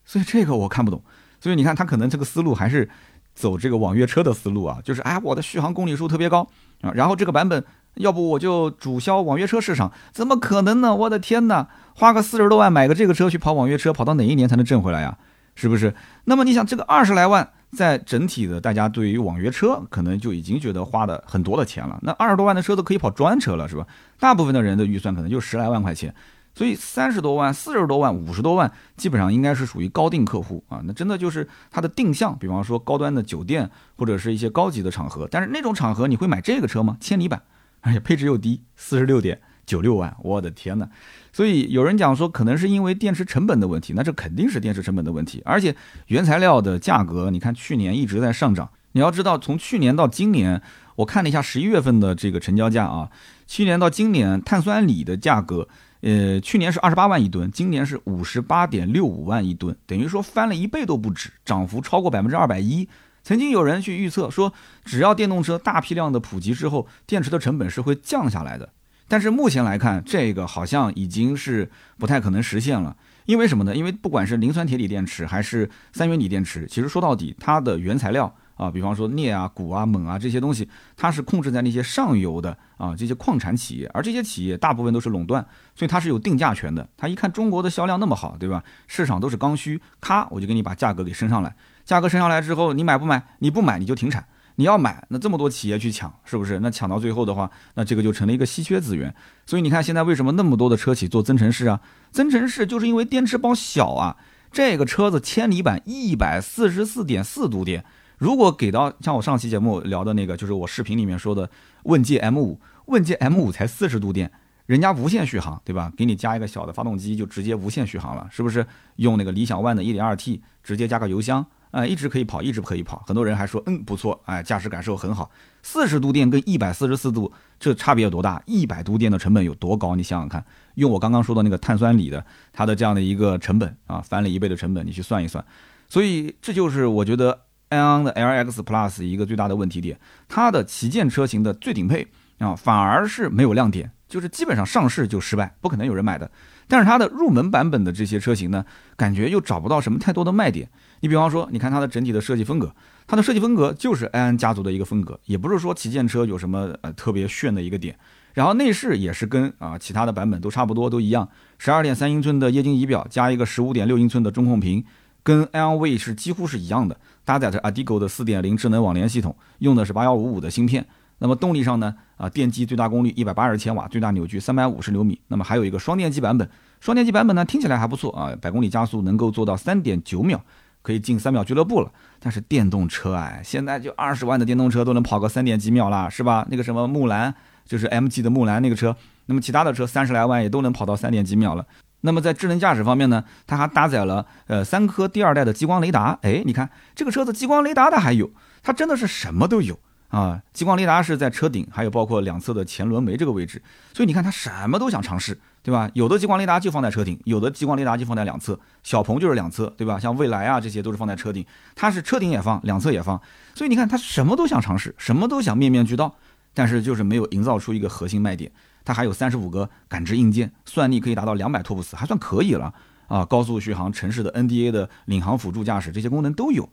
[0.04, 1.04] 所以这个我看不懂。
[1.40, 2.90] 所以你看，他可能这个思路还是
[3.36, 6.50] 走这个网约车的思路啊，就是哎，我的续航公里数特别高
[6.82, 7.64] 啊，然后这个版本
[7.96, 10.96] 要不我就主销网约车市场，怎么可能呢？
[10.96, 15.18] 我的天哪，花个四十多万买个这个车去跑网约车，跑到哪一年才能挣回来呀？
[15.56, 15.96] 是不是？
[16.26, 21.98] 那么你想，这个二十来万，在整体的大家对于网约车可能就已经觉得花的很多的钱了。
[22.02, 23.88] 那二十多万的车都可以跑专车了，是吧？
[24.20, 26.14] 大部分的人的预算可能就十来万块钱，
[26.54, 30.82] 所以三十多万、四十多万、五十多万，基本上应该是属于高定客户啊。
[30.84, 35.26] 那真的就是它的定向，比方说高端的酒店或者是一些高级的场合。
[35.32, 36.98] 但是那种场合你会买这个车吗？
[37.00, 37.42] 千里版，
[37.86, 40.90] 而且配置又低，四十六点九六万，我的天呐！
[41.32, 45.40] 所以有人讲说，可能是因为电池成本的问题，那这肯定是电池成本的问题。
[45.46, 45.76] 而且
[46.08, 48.68] 原材料的价格，你看去年一直在上涨。
[48.94, 50.60] 你要知道，从去年到今年，
[50.96, 53.12] 我看了一下十一月份的这个成交价啊，
[53.46, 55.68] 去年到今年碳酸锂的价格，
[56.02, 62.88] 呃，去年是二十八万一吨，今年是五十八点六五万一吨，等于说翻了一倍都不止，涨幅超过百分之二百一。
[63.26, 64.54] 曾经有人去预测说，
[64.86, 68.70] 只要电动车大批量的普及之后，电池的成本是会降下来的。
[69.08, 72.96] 但是目前来看，这个好像已经是不太可能实现了。
[73.26, 73.76] 因为什么呢？
[73.76, 86.88] 因为不管是磷酸铁锂电池还是三元锂电池，其实说到底，它的原材料啊，比方说镍啊、钴啊、锰啊这些东西，它是控制在那些上游的啊这些矿产企业，而这些企业大部分都是垄断，所以它是有定价权的。
[86.98, 88.64] 它一看中国的销量那么好，对吧？
[88.88, 91.56] 市场都是刚需，咔，我就给你把价格给升上来。
[91.84, 93.22] 价格升上来之后，你买不买？
[93.40, 94.26] 你不买你就停产。
[94.58, 96.60] 你要买，那这么多企业去抢，是不是？
[96.62, 99.14] 那抢到最后的话，那这个就成了一个稀缺资源。
[99.46, 101.82] 所以你看，现在为什么那么多的车企做增程式啊？
[102.10, 104.16] 增程式就是因为电池包小啊。
[104.54, 107.84] 这个车子千里板一百四十四点四度电，
[108.18, 111.50] 如果给到像我上期节目聊的那个，就是我视频里面说的
[111.84, 114.32] 问界 M 五，问界 M 五才四十度电，
[114.66, 115.92] 人家无限续航，对吧？
[115.98, 118.66] 给你加一个小的发动机就直接无限续航了，是不是？
[118.98, 121.46] 用那个理想 ONE 的 1.2T，直接加个油箱。
[121.72, 123.04] 啊，一直可以跑，一直可以跑。
[123.06, 125.30] 很多人还说，嗯，不错，哎，驾驶感受很好。
[125.62, 128.42] 四十度电跟一百四十四度，这差别有多大？
[128.46, 129.94] 一百度电的成本有多高？
[129.94, 135.44] 你想想看，用我刚刚说的那个碳酸锂的，它的这样的一个成本啊，翻了一倍的成本，你去算一算。
[135.90, 142.08] 所以这就是我觉得安的 LX Plus 一个最大的问题点，它的旗舰车型的最顶配
[142.40, 146.30] 啊，反而是没有亮点，就是基本上上市就失败，不可能有人买的。
[146.68, 150.68] 但是它的入门版本的这些车型呢，感觉又找不到什么太多的卖点。
[151.02, 152.74] 你比方说，你看它的整体的设计风格，
[153.06, 157.96] 它的设计风格就是安安家族的一个风格，也不是说旗舰车有什么呃特别炫的一个点。
[158.34, 164.84] 然后内饰也是跟啊其他的版本都差不多，都一样，十二点三英寸的液晶仪表加一个十五点六英寸的中控屏，
[165.22, 170.86] 跟 LV 是几乎是一样的，搭载着 Adigo 的四点零智能网联系统，用的是八幺五五的芯片。
[171.18, 175.20] 那么动力上呢，啊电机最大功率一百八十千瓦，最大扭矩三百五十牛米。
[175.28, 180.42] 那么还有一个双电机版本，双电机版本呢听起来还不错啊，百公里加速能够做到三点九秒。
[180.82, 186.46] 可以进三秒俱乐部了，但是电动车哎，现在就二十万的电动车都能跑个三点几秒了，是吧？
[186.48, 187.34] 那个什么木兰，
[187.66, 191.66] 就是 MG 的木兰那个车，那么其他的车三十来万也都能跑到三点几秒了。
[192.06, 199.78] 那么在智能驾驶方面呢，它还搭载了呃三颗第二代的激光雷达，哎，你看这个车子激光雷达它还有，它真的是什么都有
[200.10, 205.90] 啊，激光雷达是在车顶，还有包括两侧的前轮眉这个位置，所以你看它什么都想尝试，对吧？
[205.94, 210.00] 有的激光雷达就放在车顶，有的激光雷达就放在两侧，小鹏就是两侧，对吧？
[210.00, 211.44] 像蔚来啊这些都是放在车顶，
[211.76, 213.20] 它是车顶也放，两侧也放，
[213.56, 216.16] 所以你看它什么都想尝试，什么都想面面俱到，
[216.54, 218.52] 但是就是没有营造出一个核心卖点。
[218.86, 222.74] 它还有三十五个感知硬件，算力可以达到两百托布斯，还算可以了
[223.08, 223.26] 啊！
[223.26, 226.70] 高速续航、城市的 NDA 的领航辅助驾驶这些功能都有，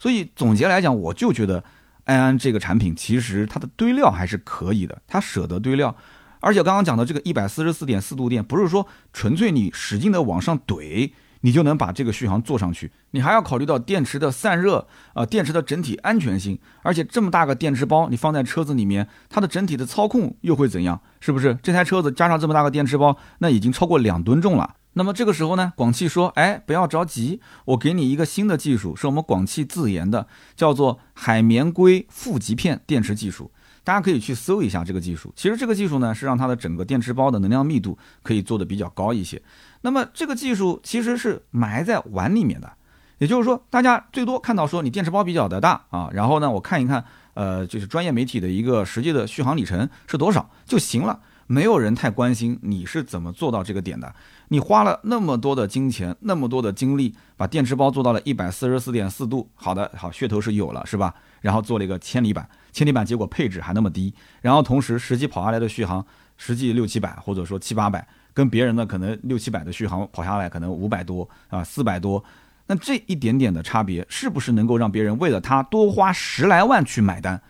[0.00, 1.62] 所以总结来讲，我就觉得。
[2.04, 5.96] 安安这个产品其实它的堆料还是可以的，它舍得堆料，
[6.40, 21.00] 而且刚刚讲的这个一百四十四点四度电，不是说纯粹你使劲的往上怼，你就能把这个续航做上去，你还要考虑到电池的散热啊，电池的整体安全性，而且这么大个电池包你放在车子里面，它的整体的操控又会怎样？
[21.20, 21.56] 是不是？
[21.62, 24.76] 这台车子加上这么大个电池包，那已经超过两吨重了。
[24.94, 33.50] 那么这个时候呢，广汽说：“哎，不要着急，我给你一个新的技术，是我们广汽自研的，叫做海绵硅负极片电池技术。
[33.84, 35.32] 大家可以去搜一下这个技术。
[35.34, 39.42] 其实这个技术呢，是让它的整个电池包的能量密度可以做的比较高一些。
[39.82, 42.72] 那么这个技术其实是埋在碗里面的，
[43.18, 54.14] 也就是说，大家最多看到说你电池包比较的大啊，然后呢，我看一看，呃，就是专业媒体的一个实际的续航里程是多少就行了。”没有人太关心你是怎么做到这个点的。
[54.48, 59.50] 你花了那么多的金钱，那么多的精力，把电池包做到了一百四十四点四度。
[59.54, 61.14] 好的，好，噱头是有了，是吧？
[61.42, 66.06] 然后做了一个千里版，千里版结果配置还那么低，然后同时实际跑下来的续航，
[66.38, 72.22] 实际六七百或者说七八百，跟别人的可能六七百的续航跑下来可能五百多啊，四百多。
[72.66, 77.42] 那这一点点的差别，是不是能够让别人为了它多花十来万去买单？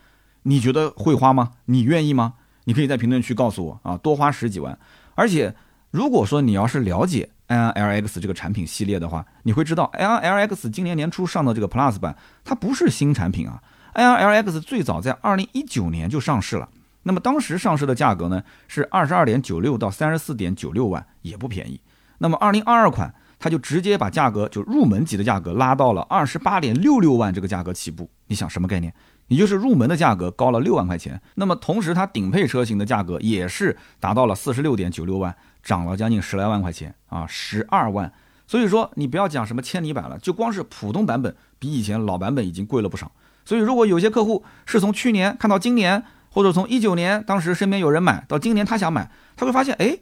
[0.43, 1.51] 你觉得会花吗？
[1.65, 2.33] 你愿意吗？
[2.65, 4.77] 你可以在评论区告诉我啊，多花十几万。
[5.15, 5.55] 而且，
[5.91, 13.61] 如果说你要是了解 i n l x 这个产品系列的话，你会知道 i n l x 今年年初上的这个 Plus 版，它不是新产品啊。
[13.93, 16.67] i n l x 最早在二零一九年就上市了，
[17.03, 21.79] 那么当时上市的价格呢是二十二点九六到三十四点九六万，也不便宜。
[22.17, 28.09] 那么二零二二款，它就直接把价格就入门级的价格拉到了二十八点六六万这个价格起步。
[28.27, 28.93] 你想什么概念？
[29.27, 38.11] 也就是入门的价格高了六万块钱，那么同时它顶配车型的价格也是达到了四十六点九六万，涨了将近十来万块钱啊，十二万。
[38.45, 43.11] 所以说你不要讲什么千里版了，就光是普通版本比以前老版本已经贵了不少。
[43.45, 49.99] 所以如果有些客户是从去年看到今年，或者从一九年当时身边有人买到今年他想买，他会发现哎，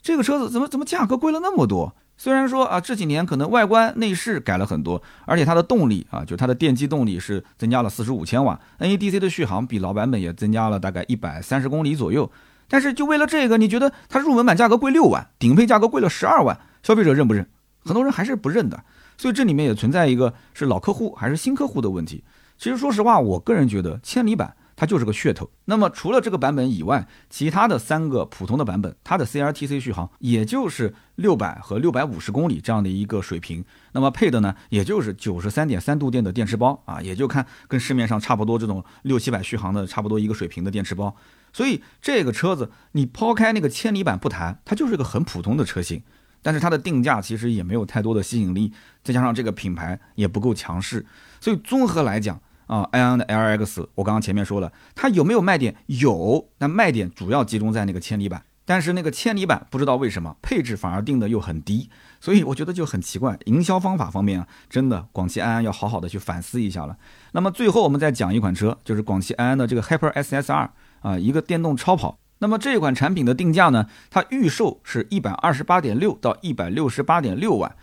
[0.00, 1.94] 这个车子怎么怎么价格贵了那么多？
[2.16, 12.30] 虽然说啊，这几年可能外观内饰改了很多，而且它的动力啊，就它的电机动力是增加了四十五千瓦，NEDC 的续航比老版本也增加了大概一百三十公里左右。
[12.66, 17.46] 但是就为了这个，你觉得它入门版价格贵六万，顶配价格贵了十二万，消费者认不认？
[17.84, 18.84] 很多人还是不认的。
[19.18, 22.24] 所以这里面也存在一个是老客户还是新客户的问题。
[22.56, 24.54] 其实说实话，我个人觉得千里版。
[24.76, 25.50] 它就是个噱头。
[25.66, 33.64] 那么除了这个版本以外，其他的三个普通的版本，它的 C R T C 续航也就是六百和六百五十公里这样的一个水平。
[33.92, 41.14] 那么配的呢，也就是九十三点三度电的电池包啊，也就看跟市面上差不多这种六七百续航的差不多一个水平的电池包。
[41.52, 46.02] 所以这个车子你抛开那个千里版不谈，它就是一个很普通的车型。
[46.42, 51.06] 但是它的定价其实也没有太多的吸引力，再加上这个品牌也不够强势，
[51.40, 52.40] 所以综合来讲。
[52.66, 55.76] 啊，埃安的 LX，我刚刚前面说了，它有没有卖点？
[55.86, 63.38] 有，那卖点主要集中在那个千里版，但是那个千里版不知道为什么配置反而定的又很低，所以我觉得就很奇怪。
[63.44, 66.96] 营销方法方面啊，真的广汽安安要好好的去反思一下了。
[67.32, 72.18] 那么最后我们再讲一款车，就是广汽安安的这个 Hyper SSR 啊，一个电动超跑。
[72.38, 77.76] 那么这款产品的定价呢，它预售是一百二十八点六到一百六十八点六万。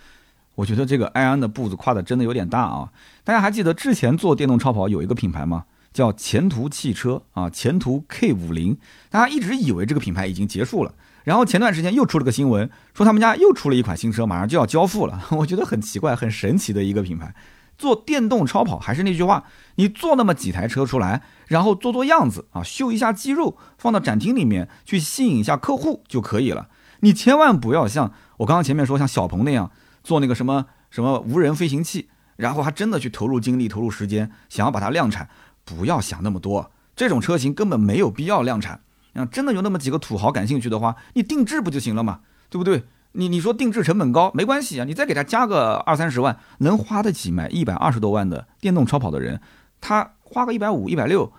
[0.55, 2.91] 我觉得这个埃安的步子跨的真的有点大啊！
[3.23, 5.65] 大家还记得之前做电动超跑有一个品牌吗？
[5.93, 8.77] 叫前途汽车啊，前途 K 五零。
[9.09, 15.21] 大家一直以为这个品牌已经结束了，然后前段时间又出了个新闻，说他们家又出了一款新车，马上就要交付了。
[15.31, 17.33] 我觉得很奇怪、很神奇的一个品牌。
[17.77, 19.43] 做电动超跑还是那句话，
[19.75, 26.67] 你做那么几台车出来，然后做做样子啊，秀一下肌肉，放到展厅里面去吸引一下客户就可以了。
[26.99, 29.71] 你千万不要像我刚刚前面说像小鹏那样。
[30.03, 35.29] 做那个什么什么无人飞行器，然后还真的去投入精力、投入时间，想要把它量产，
[35.63, 38.81] 不要想那么多，这种车型根本没有必要量产。
[39.13, 42.85] 啊，真的有那么几个土豪感兴趣的话，你定制不就行了嘛，对不对？
[43.11, 49.41] 你你说定制成本高没关系啊，你再给他加个二三十万，能花得起买一百二十多万的电动超跑的人，
[49.81, 51.33] 他花个一百五、一百六，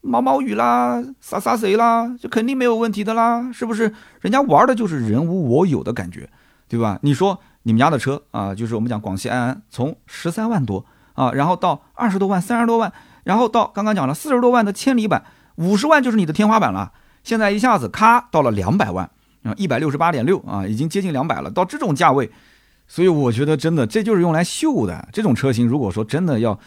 [0.00, 3.94] 毛毛雨啦，洒洒水啦，就肯定没有问题的啦，是不是？
[4.22, 6.30] 人家玩的就是人无我有的感觉，
[6.68, 6.98] 对吧？
[7.02, 7.38] 你说。
[7.62, 12.90] 你们家的车啊，就是我们讲广汽安安，从十三万多啊，然后到二十多万、三十多万，
[13.24, 15.24] 然后到刚刚讲了四十多万的千里版，
[15.56, 16.92] 五十万就是你的天花板了。
[17.22, 19.10] 现在一下子咔到了两百万
[19.42, 21.50] 啊，一百六十八点六啊，已经接近两百了。
[21.50, 22.30] 到这种价位，
[22.88, 25.06] 所以我觉得真的这就是用来秀的。
[25.12, 26.58] 这种车型如果说真的要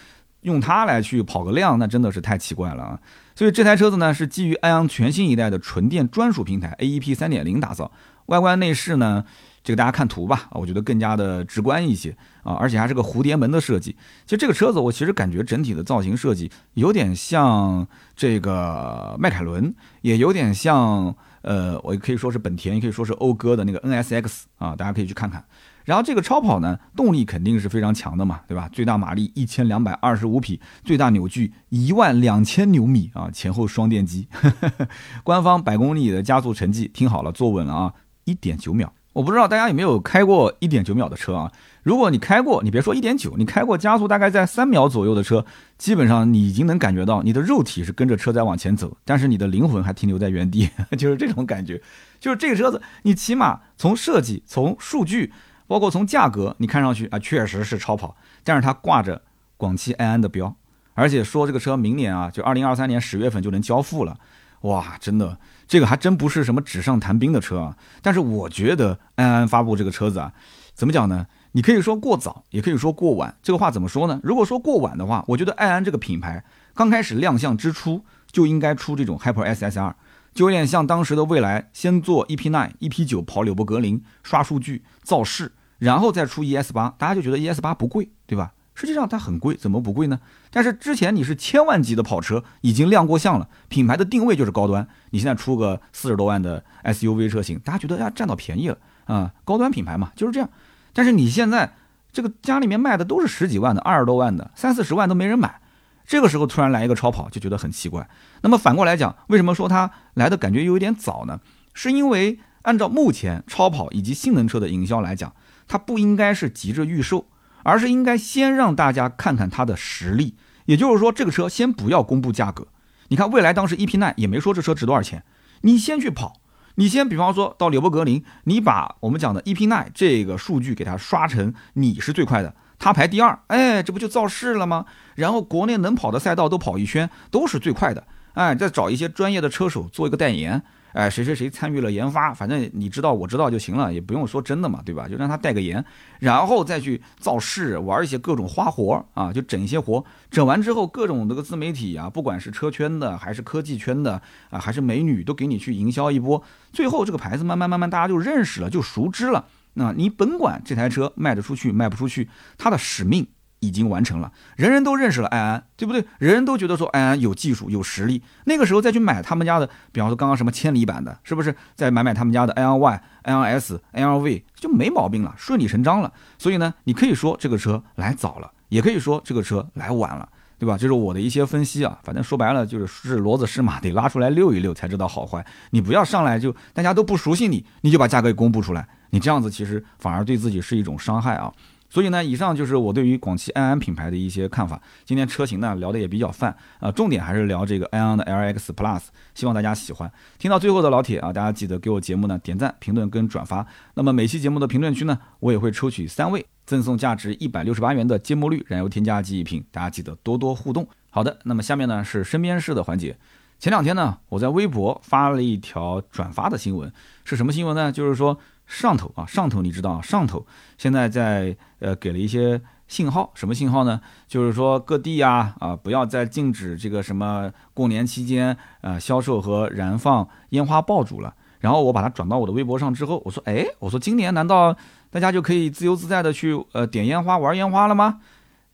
[0.41, 2.99] 用它来去跑个量，那真的是太奇怪了啊。
[3.33, 7.91] 所以这台车子呢是基于安阳全新一代的纯电专属平台 AEP 三点零打造，
[8.27, 9.25] 外观内饰呢。
[9.63, 13.95] 这个大家看图吧，我觉得更加的直观一些啊，而且还是个蝴蝶门的设计。
[14.25, 25.43] 其实这个车子，我其实感觉整体的造型设计有点像这个迈凯伦，也有点像呃，我也可以说是本田，也可以说是讴歌的那个 NSX 啊，大家可以去看看。
[25.85, 28.69] 然后这个超跑呢，动力肯定是非常强的嘛，对吧？
[28.71, 34.27] 最大马力一千两百二十五匹，最大扭矩一万两千牛米啊，前后双电机。
[35.23, 38.93] 官方百公里的加速成绩，听好了，坐稳了啊，一点九秒。
[39.13, 41.51] 我不知道大家有没有开过一点九秒的车啊？
[41.83, 45.45] 如果你开过，你别说一点九，你开过加速大概在三秒左右的车，
[45.77, 51.81] 基本上你已经能感觉到你的肉体是跟着车在往前走，但是你的灵魂还停留在原地， 就是这种感觉。
[52.19, 55.31] 就是这个车子，你起码从设计、从数据，
[55.67, 59.21] 包括从价格，你看上去啊确实是超跑，但是它挂着
[59.57, 60.55] 广汽埃安的标，
[60.93, 64.17] 而且说这个车明年啊，就二零二三年十月份就能交付了。
[64.61, 67.77] 哇，真的，这个还真不是什么纸上谈兵的车啊！
[68.01, 70.33] 但是我觉得安安发布这个车子啊，
[70.73, 71.27] 怎么讲呢？
[71.53, 73.35] 你可以说过早，也可以说过晚。
[73.41, 74.19] 这个话怎么说呢？
[74.23, 79.93] 如果说过晚的话，我觉得安安这个品牌刚开始亮相之初就应该出这种 Hyper SSR，
[80.33, 88.53] 就有点像当时的蔚来先做 EP9、EP9 跑柳伯格林刷数据造势，然后再出 ES8，大家就觉得 ES8 不贵，对吧？
[88.75, 90.19] 实际上它很贵，怎么不贵呢？
[90.49, 94.87] 但是之前你是千万级的跑车，已经亮过相了，品牌的定位就是高端。
[95.11, 100.49] 你现在出个四十多万的 SUV 车型，大家觉得呀占到便宜了啊，高端品牌嘛就是这样。
[100.93, 101.73] 但是你现在
[102.11, 105.59] 这个家里面卖的都是十几万的、二十多万的、三四十万都没人买，
[106.05, 108.07] 这个时候突然来一个超跑，就觉得很奇怪。
[108.41, 111.39] 那么反过来讲，为什么说它来的感觉有点早呢？
[111.73, 115.33] 是因为按照目前超跑以及性能车的营销来讲，
[115.67, 117.27] 它不应该是急着预售。
[117.63, 122.67] 而是应该先让大家看看它的实力，也就是说，这个车先不要公布价格。
[123.09, 125.23] 你看，未来当时 EP9 也没说这车值多少钱，
[125.61, 126.41] 你先去跑，
[126.75, 134.85] 你先比方说到纽博格林，你把我们讲的 EP9 这个数据给它刷成你是最快的，它排第二，哎，这不就造势了吗？
[135.15, 140.63] 然后国内能跑的赛道都跑一圈，都是最快的，哎，再找一些专业的车手做一个代言。
[140.93, 145.07] 哎，谁谁谁参与了研发，反正你知道我知道就行了，也不用说真的嘛，对吧？
[145.07, 145.83] 就让他带个言，
[146.19, 159.45] 然后再去造势，玩一些各种花活啊，就整一些活，整完之后，各种这个自媒体啊，不管是车圈的还是科技圈的啊，还是美女，都给你去营销一波，最后这个牌子慢慢慢慢大家就认识了，就熟知了。
[159.73, 163.27] 那你甭管这台车卖得出去卖不出去，它的使命。
[163.63, 166.03] 已经完成了，人人都认识了埃安，对不对？
[166.19, 171.55] 人人都觉得说埃安有技术有实力，那个时候再去买他们家的，比方说刚刚什么千里版的，是不是？
[171.73, 176.11] 再买买他们家的 L Y、L S、L V 就没毛病了，顺理成章了。
[176.37, 180.27] 所以呢，你可以说这个车来早了，也可以说这个车来晚了，
[180.59, 180.77] 对吧？
[180.77, 181.97] 这是我的一些分析啊。
[182.03, 185.45] 反正说白了就是是骡子是马，得拉出来溜一溜才知道好坏。
[185.71, 191.51] 你不要上来就大家都不熟悉你，你就把价格给公布出来，你这样子其实反而对自己是一种伤害啊。
[191.93, 194.81] 所以呢，以上就是我对于广汽埃安品牌的一些看法。
[195.05, 199.03] 今天车型呢聊的也比较泛啊，重点还是聊这个埃安的 LX Plus，
[199.35, 200.11] 希望大家喜欢。
[200.39, 203.63] 听到最后的老铁啊，大家记得给我节目呢点赞、评论跟转发。
[203.93, 210.87] 那么每期节目的评论区呢，我也会抽取三位赠送价值一百六十八元的芥末绿燃油添加剂一瓶，大家记得多多互动。
[211.11, 213.15] 好的，那么下面呢是身边事的环节。
[213.59, 216.91] 前两天呢，我在微博发了一条转发的新闻，
[217.23, 217.91] 是什么新闻呢？
[217.91, 218.39] 就是说。
[218.65, 220.45] 上头啊，上头，你知道上头
[220.77, 224.01] 现在在呃给了一些信号，什么信号呢？
[224.27, 231.33] 就是说各地呀啊不要再禁止这个什么过年期间啊销售和燃放烟花爆竹了。
[231.59, 234.75] 然后我把它转到我的微博上之后，我说哎，我说今年难道
[235.09, 238.19] 大家就可以自由自在的去呃点烟花玩烟花了吗？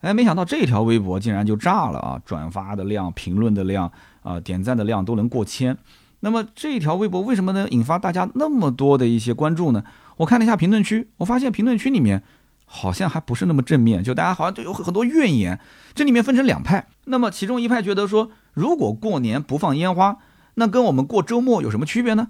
[0.02, 2.22] 哎，没想到这条微博竟然就炸了啊！
[2.26, 3.92] 转发的量、评论的量
[4.24, 5.78] 啊、点赞的量都能过千。
[6.22, 9.84] 那么这条微博为什么能引发大家那么多的一些关注呢？
[10.18, 12.24] 我看了一下评论区，我发现评论区里面
[12.66, 15.60] 好像还不是那么正面，就大家好像都有很多怨言。
[15.96, 20.18] 这里面分成两派，那么其中一派觉得说，如果过年不放烟花，
[20.56, 22.30] 那跟我们过周末有什么区别呢？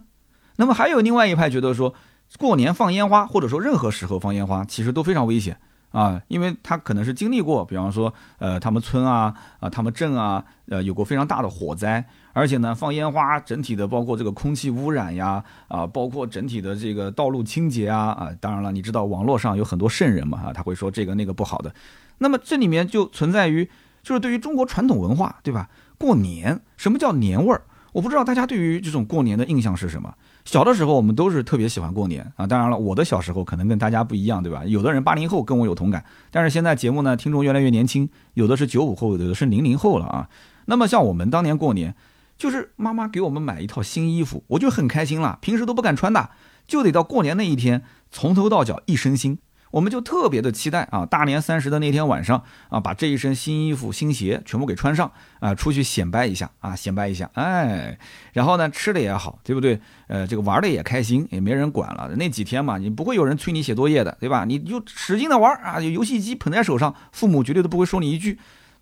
[0.58, 1.96] 那么还有另外一派觉得说，
[2.38, 5.58] 过年放烟花或者说任何时候放烟花，其实都非常危险。
[5.92, 12.06] 啊，因为他可能是经历过，比方说，呃，他们村啊，啊，他们镇啊，呃，有过非常大的火灾，
[12.40, 21.74] 而且呢，放烟花整体的包括这个空气污染呀，啊，包括整体的这个道路清洁啊，啊，当然了，你知道网络上有很多圣人嘛，啊，他会说这个那个不好的，
[22.20, 23.70] 那么这里面就存在于
[24.02, 25.70] 就是对于中国传统文化，对吧？
[25.98, 27.62] 过年，什么叫年味儿？
[27.92, 30.14] 我不知道大家对于这种过年的印象是什么。
[30.46, 32.48] 小的时候，我们都是特别喜欢过年啊。
[32.48, 34.64] 当然了，我的小时候可能跟大家不一样，对吧？
[34.66, 40.30] 有的人八零后跟我有同感，但是现在节目呢，听众越来越年轻，有的是九五后，有的是零零后了啊。
[40.66, 41.96] 那么像我们当年过年，
[42.40, 45.38] 就是妈妈给我们买一套新衣服，我就很开心了。
[45.42, 46.30] 平时都不敢穿的，
[46.66, 49.38] 就得到过年那一天，从头到脚一身新。
[49.72, 58.00] 我们就特别的期待啊，大年三十的那天晚上啊，把这一身新衣服、新鞋全部给穿上啊，出去显摆一下啊，显摆一下，哎，
[58.34, 59.80] 然后呢，吃的也好，对不对？
[60.08, 62.10] 呃，这个玩的也开心，也没人管了。
[62.16, 64.44] 那几天嘛，你不会有人催你写作业的，对吧？
[64.46, 68.40] 你就使劲的玩啊，游戏机捧在手上，父母绝对都不会说你一句。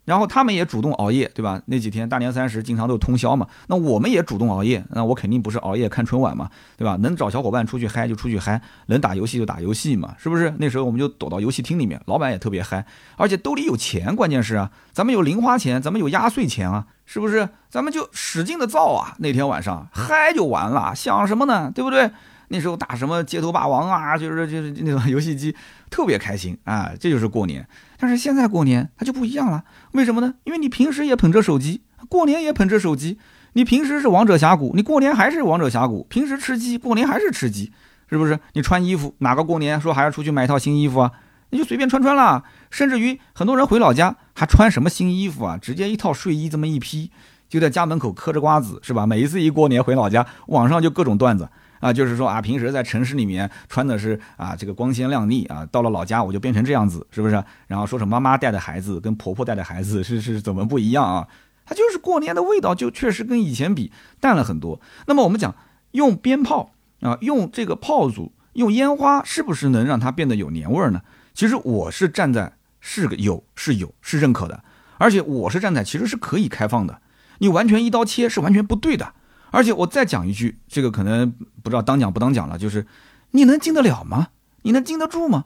[0.08, 1.62] 然后他们也主动熬夜，对吧？
[1.66, 3.46] 那几天大年三十经常都通宵嘛。
[3.68, 6.96] 那我们也主动熬夜，那我肯定不是熬夜看春晚嘛，对吧？
[7.02, 10.54] 能找小伙伴出去嗨就出去嗨，能打游戏就打游戏嘛，是不是？
[10.60, 12.86] 那时候我们就躲到游戏厅里面，老板也特别嗨，
[13.18, 17.50] 而且兜里有钱，关键是啊，咱们有零花钱，咱们有压岁钱啊，是不是？
[17.70, 21.70] 咱们就使劲的造啊，那天晚上嗨就完了，想什么呢？
[21.76, 22.10] 对不对？
[22.50, 25.56] 那时候打什么街头霸王啊，就是就是那种 游戏机，
[25.90, 27.68] 特别开心啊，这就是过年。
[28.00, 30.34] 但是现在过年它就不一样了，为什么呢？
[30.44, 33.18] 因为你平时也捧着手机，过年也捧着手机。
[33.54, 36.06] 你平时是王者峡谷，你过年还是王者峡谷。
[36.10, 37.72] 平时吃鸡，过年还是吃鸡，
[38.08, 38.40] 是不是？
[38.54, 41.12] 你穿衣服，哪个过年说还要出去买一套新衣服啊？
[41.50, 42.44] 你就随便穿穿啦。
[42.70, 45.58] 甚至于很多人回老家还穿什么新衣服啊？
[45.58, 47.10] 直接一套睡衣这么一披，
[47.50, 49.08] 就在家门口嗑着瓜子，是吧？
[49.08, 51.50] 每一次一过年回老家，网上就各种段子。
[51.80, 57.44] 啊，就是说啊，平时在城市里面穿的是啊，这个光鲜亮丽啊，到了老家我就变成这样子，是不是？
[57.68, 61.28] 然后说是妈妈带的孩子跟婆婆带的孩子是是怎么不一样啊？
[61.66, 64.80] 它就是过年的味道，就确实跟以前比淡了很多。
[65.06, 65.54] 那么我们讲
[65.92, 66.72] 用鞭炮
[67.02, 71.02] 啊，用这个炮竹，用烟花，是不是能让它变得有年味儿呢？
[71.34, 74.64] 其实我是站在是个有是有是认可的，
[74.98, 77.02] 而且我是站在其实是可以开放的，
[77.40, 79.14] 你完全一刀切是完全不对的。
[79.58, 81.32] 而且我再讲一句，这个可能
[81.64, 82.86] 不知道当讲不当讲了，就是
[83.32, 84.28] 你能禁得了吗？
[84.62, 85.46] 你能禁得住吗？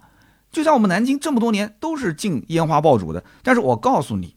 [0.52, 4.36] 就像我们南京这么多年都是禁烟花爆竹的，但是我告诉你，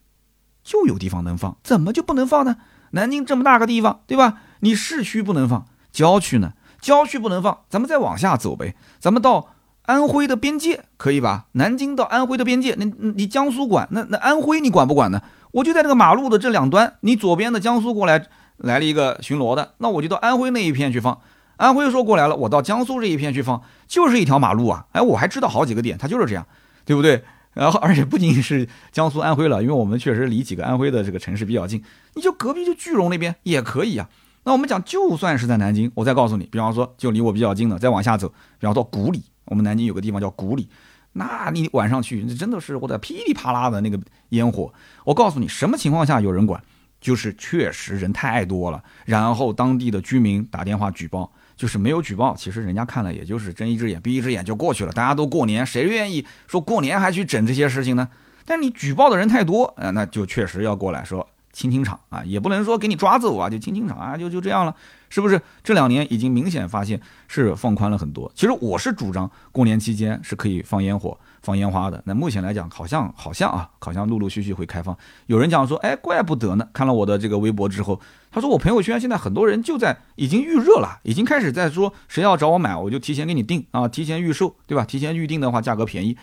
[0.63, 2.55] 就有地方能放，怎么就不能放呢？
[2.91, 4.35] 南京这么大个地方，对吧？
[4.61, 6.53] 你市区不能放，郊区呢？
[6.79, 9.49] 郊区不能放，咱们再往下走呗，咱们到
[9.81, 11.47] 安徽的边界可以吧？
[11.51, 15.21] 南京到安徽的边界，那你江苏管，那那安徽你管不管呢？
[15.51, 18.29] 我就在这个马路的这两端，你左边的江苏过来。
[18.57, 21.19] 来了一个巡逻的，那我就到安徽那一片去放。
[21.57, 24.85] 安徽说过来了，我到江苏这一片去放，就是一条马路啊。
[24.91, 26.45] 哎，我还知道好几个点，它就是这样，
[26.83, 27.23] 对不对？
[27.53, 31.81] 然后 而且不仅仅是江苏、安徽了，因为我们确实离几个安徽的这个城市比较近，
[32.15, 34.09] 你就隔壁就句容那边也可以啊。
[34.43, 38.27] 那我们讲，就算是在南京，我再告诉你，比方说就离我比较近的，再往下走，
[38.59, 40.67] 比方到古里，我们南京有个地方叫古里，
[41.13, 43.97] 那你晚上去，那真的是我的噼里啪啦的那个
[44.29, 44.73] 烟火。
[45.05, 46.61] 我告诉你，什么情况下有人管？
[47.05, 54.91] 就是确实人太多了，然后当地的居民打电话举报，就是没有举报，其实人家看了也就是睁一只眼闭一只眼就过去了。
[54.91, 58.09] 大家都过年，谁愿意说过年还去整这些事情呢？
[58.43, 61.29] 但你举报的人太多，啊，那就确实要过来说。
[61.53, 64.75] 清清场啊，也不能说给你抓走啊，就清清场啊，就就这样了，
[65.09, 65.41] 是不是？
[65.63, 68.31] 这两年已经明显发现是放宽了很多。
[68.35, 72.01] 其实我是主张过年期间是可以放烟火、放烟花的。
[72.05, 74.97] 那目前来讲，好像好像啊，好像陆陆续续会开放。
[75.27, 76.67] 有人讲说，哎，怪不得呢。
[76.73, 77.99] 看了我的这个微博之后，
[78.31, 84.83] 他说我朋友圈现在很多人就在已经预热了，已经开始在说谁要找我买，我就提前给你订啊，提前预售，对吧？
[84.83, 86.17] 提前预定的话价格便宜。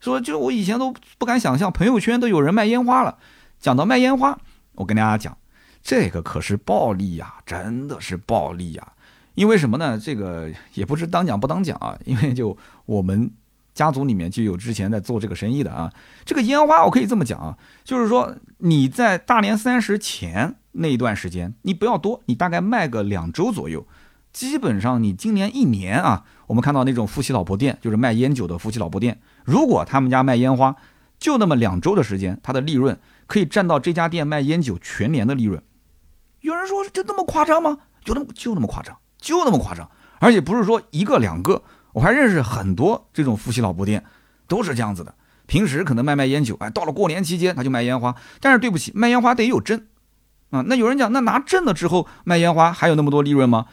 [0.00, 3.18] 说就我以前都不敢想象，朋友圈都有人卖烟花了。
[3.58, 4.38] 讲到卖烟花。
[4.76, 5.36] 我跟大家讲，
[5.82, 8.92] 这个可是暴利呀，真的是暴利呀！
[9.34, 9.98] 因为什么呢？
[9.98, 13.30] 这个也不是当讲不当讲啊，因为就我们
[13.72, 15.90] 家族里面就有之前在做这个生意的啊。
[16.24, 23.86] 这个烟花我可以这么讲啊，就是说你在大年三十前那一段时间，你不要多，你大概卖个两周左右，
[24.32, 30.76] 基本上你今年一年啊，我们看到那种夫妻老婆店，就是卖烟酒的夫妻老婆店，如果他们家卖烟花，
[31.18, 32.98] 就那么两周的时间，它的利润。
[33.26, 35.62] 可以占到这家店卖烟酒全年的利润。
[36.40, 37.78] 有人说就那么夸张吗？
[38.04, 39.90] 就那么就那么夸张，就那么夸张。
[40.18, 41.62] 而且不是说一个两个，
[41.92, 44.04] 我还认识很多这种夫妻老婆店，
[44.46, 45.14] 都是这样子的。
[45.46, 48.14] 平时可能卖卖烟酒，哎，到了过年期间他就卖烟花。
[48.40, 49.86] 但是对不起，卖烟花得有证
[50.50, 50.62] 啊。
[50.66, 53.66] 那有人讲，那拿证了之后卖烟花还有那么多利润吗？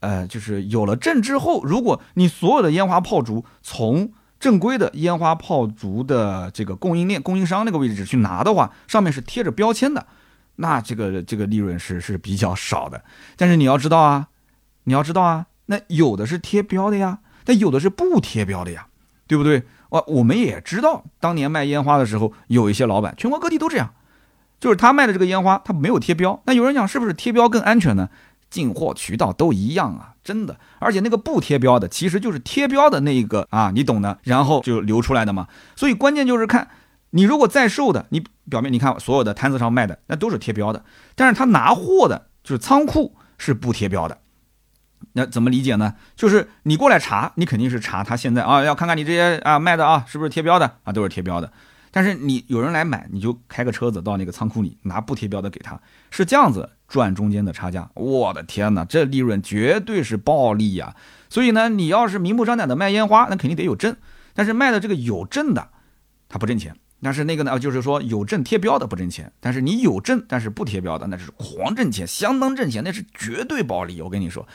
[0.00, 10.04] 呃，就是有了证之后，如果你所有的烟花炮竹从正规的烟花炮竹的这个供应链、供应商那个位置去拿的话，上面是贴着标签的，
[10.56, 13.02] 那这个这个利润是是比较少的。
[13.36, 14.28] 但是你要知道啊，
[14.84, 18.86] 你要知道啊，那有的是贴标的呀，但有的是不贴标的呀，
[19.26, 19.62] 对不对？
[19.90, 23.92] 我我们也知道，当年卖烟花的时候，有一些老板，全国各地都这样，
[24.58, 26.40] 就是他卖的这个烟花，他没有贴标。
[26.46, 28.08] 那有人讲是不是贴标更安全呢？
[28.48, 30.58] 进货渠道都一样啊，真的。
[30.78, 34.18] 而且那个不贴标的，其实就是贴标的那一个啊，你懂的。
[34.24, 35.48] 然后就流出来的嘛。
[35.74, 36.68] 所以关键就是看，
[37.14, 40.84] 你如果在售的，你表面你看所有的摊子上卖的那都是贴标的，
[41.14, 44.18] 但是他拿货的就是仓库是不贴标的。
[45.12, 45.94] 那怎么理解呢？
[46.16, 51.52] 就是你过来查，你肯定是查他现在啊，要看看你这些啊卖的啊是不是贴标的啊，都是贴标的。
[51.90, 55.78] 但是你有人来买，你就开个车子到那个仓库里拿不贴标的给他，
[56.10, 57.90] 是这样子赚中间的差价。
[57.94, 60.96] 我的天哪，这利润绝对是暴利呀！
[61.28, 63.94] 所以呢，你要是明目张胆的卖烟花，那肯定得有证。
[64.32, 65.68] 但是卖的这个有证的，
[66.30, 66.74] 他不挣钱。
[67.02, 69.32] 但是那个呢，就是说有证贴标的不挣钱。
[69.40, 74.00] 但是你有证但是不贴标的，那是狂挣钱，相当挣钱，那是绝对暴利。
[74.00, 74.46] 我跟你说。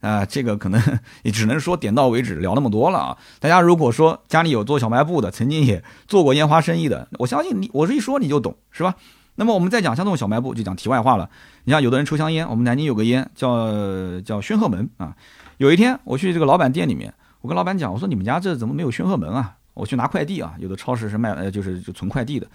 [0.00, 0.80] 啊，这个可能
[1.24, 3.18] 也只能说点到为止，聊那么多了啊！
[3.38, 8.94] 大家如果说家里有做小卖部的，曾经也做过烟花生意的，我相信你，我这一说你就懂，是吧？
[9.34, 11.28] 那么我们再讲像这种小卖部，就讲题外话了。
[11.64, 15.14] 你像有的人抽香烟，我们南京有个烟叫叫宣鹤门啊。
[15.58, 19.56] 有一天我去这个老板店里面，我跟老板讲，我说你们家这怎么没有宣鹤门啊？
[19.74, 22.46] 我去拿快递啊，有的超市是卖呃就是就存快递的。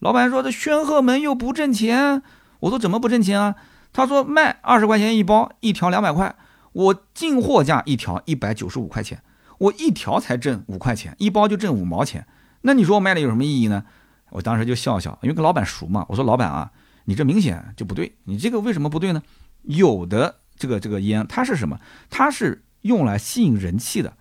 [0.00, 2.22] 老板说这宣赫门又不挣钱。
[2.60, 3.54] 我说怎么不挣钱啊？
[3.92, 6.34] 他说卖二十块钱一包，一条两百块。
[6.72, 9.22] 我进货价一条一百九十五块钱，
[9.58, 12.26] 我一条才挣五块钱，一包就挣五毛钱。
[12.60, 13.84] 那你说我卖了有什么意义呢？
[14.30, 16.04] 我当时就笑笑，因为跟老板熟嘛。
[16.08, 16.70] 我说老板啊，
[17.06, 19.22] 你这明显就不对，你这个为什么不对呢？
[19.62, 21.78] 有的这个这个烟它是什么？
[22.10, 24.12] 它是用来吸引人气的。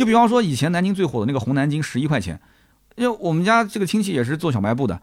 [0.00, 2.40] 就比方说以前南京最火的那个红南京，十一块钱。
[2.96, 5.02] 因为我们家这个亲戚也是做小卖部的，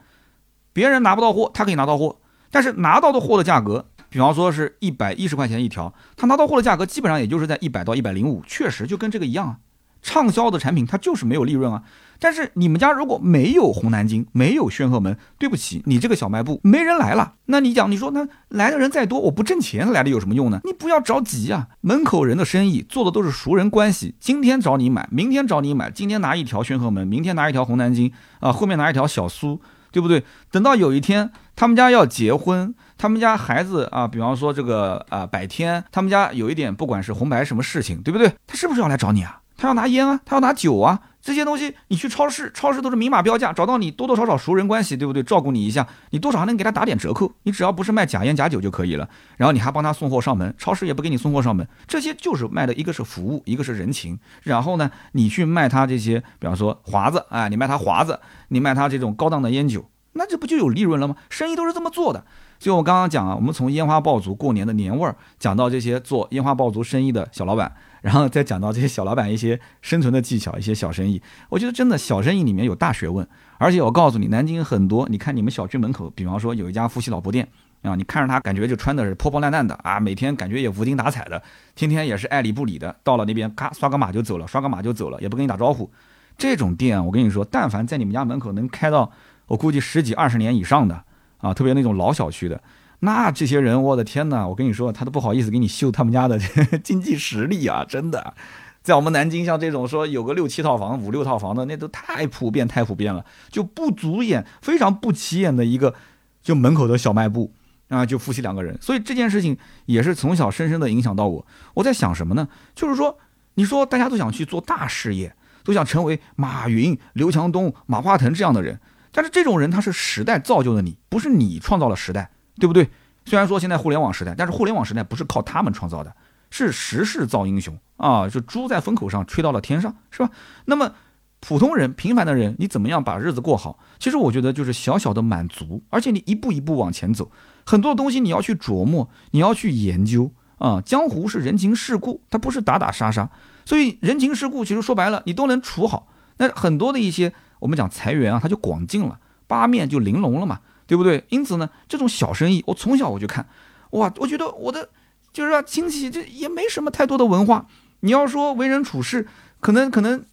[0.74, 2.18] 别人拿不到货，他可以拿到货，
[2.50, 3.86] 但是拿到的货的价格。
[4.10, 9.60] 比方说是一百一十块钱一条，他拿到货的价格基本上也就是在一百到一百零五，确实就跟这个一样啊。
[10.02, 11.84] 畅销的产品它就是没有利润啊。
[12.20, 17.34] 但是你们家如果没有红南京，没有宣和门，对不起，你这个小卖部没人来了。
[17.45, 20.59] 那你讲，你说那来的人再多，我不挣钱来的有什么用呢？
[20.63, 29.61] 你不要着急啊，门口人的生意做的都是熟人关系，今天找你买，明天找你买，今天拿一条宣和门，明天拿一条红南京啊，后面拿一条小苏，
[29.91, 30.24] 对不对？
[30.51, 32.74] 等到有一天他们家要结婚。
[32.99, 38.34] 他们家孩子啊，比方说这个啊，百天，他们家有一点，不管是红白什么事情，对不对？
[38.47, 39.39] 他是不是要来找你啊？
[39.58, 45.24] 他要拿烟啊，他要拿酒啊，这些东西你去超市，超市都是明码标价，找到你多多少少熟人关系，对不对？
[45.24, 47.34] 照顾你一下，你多少还能给他打点折扣。
[47.43, 54.20] 你只要不是卖假烟假酒就可以了，然后你还帮他送货上门，超市也不给你送货上门，这些就是卖的一个是服务，一个是人情。
[54.43, 61.16] 然后呢，你去卖他这些，比方说华子，哎，你卖他华子，你卖他这种高档的烟酒，那这不就有利润了吗？
[61.30, 62.26] 生意都是这么做的。
[62.60, 71.22] 就我刚刚讲啊，我们从烟花爆竹过年的年味儿讲到这些做烟花爆竹生意的小老板，然后再讲到这些小老板一些生存的技巧，一些小生意。
[71.49, 73.28] 我觉得真的小生意里面有大学问。
[73.60, 77.47] 而且我告诉你，南京很多，你看你们小区门口，比方说有一家夫妻老婆店
[77.84, 81.41] 啊，你看着他感觉就穿的是破破烂烂的啊，每天感觉也无精打采的，
[81.76, 85.89] 天天也是爱理不理的，到了那边咔刷个码就走了，刷个码就走了，也不跟你打招呼。
[86.38, 89.12] 这种店我跟你说，但凡在你们家门口能开到，
[89.47, 91.03] 我估计十几二十年以上的。
[91.38, 92.62] 啊，特别那种老小区的，
[93.00, 94.48] 那这些人，我的天哪！
[94.48, 96.40] 我跟你说，他都不好意思给你秀他们家的
[96.84, 98.34] 经济实力啊，真的。
[98.82, 105.94] 在我们南京，像这种说有个六七套房、五六套房的，那都太普遍、太普遍了，就不足眼，非常不起眼的一个，
[106.42, 107.52] 就门口的小卖部
[107.90, 108.78] 啊，就夫妻两个人。
[108.82, 111.46] 所以这件事情也是从小深深的影响到我。
[111.74, 112.48] 我在想什么呢？
[112.74, 113.20] 就是说，
[113.56, 115.36] 你说大家都想去做大事业，
[115.66, 118.80] 都想成为马云、刘强东、马化腾这样的人。
[119.18, 122.88] 但是这种人他是时代造就的你，不是你创造了时代，对不对？
[123.26, 126.15] 虽然说现在互联网时代，但是互联网时代不是靠他们创造的，
[126.51, 128.30] 是时势造英雄啊！
[128.30, 130.30] 就猪在风口上吹到了天上，是吧？
[130.65, 130.93] 那么
[131.39, 133.80] 普通人、平凡的人，你怎么样把日子过好？
[133.97, 137.32] 其实我觉得就是小小的满足，而且你一步一步往前走，
[137.65, 140.80] 很多东西你要去琢磨，你要去研究啊！
[140.86, 143.32] 江湖是人情世故，它不是打打杀杀，
[143.65, 146.07] 所以人情世故其实说白了，你都能处好。
[146.38, 147.34] 那很多的一些。
[147.60, 151.24] 我们讲财源啊，它就广进了，八面就玲珑了嘛，对不对？
[151.30, 153.47] 因此呢，这种小生意，我从小我就看，
[153.91, 154.89] 哇，我觉得我的
[155.34, 157.66] 就是说亲戚这也没什么太多的文化。
[158.01, 159.28] 你要说为人处事，
[159.60, 160.24] 可能可能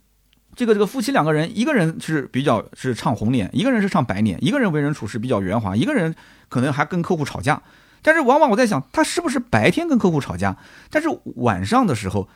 [0.55, 6.14] 这个这个夫妻两个人，一个人是比较是唱红脸，一个人是唱白脸，一个人为人处事比较圆滑，一个人
[6.49, 7.62] 可能还跟客户吵架。
[8.03, 10.59] 但是往往我在想，他是不是白天跟客户吵架，
[10.91, 12.29] 但是晚上的时候，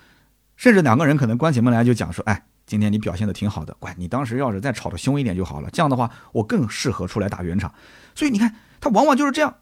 [0.57, 2.47] 甚至两个人可能关起门来就讲说，哎。
[2.69, 5.71] 今天你表现的挺好的，乖，你当时要是再吵得凶一点就好了。
[5.73, 7.73] 这样的话，我更适合出来打圆场。
[8.14, 9.57] 所以你看，他往往就是这样，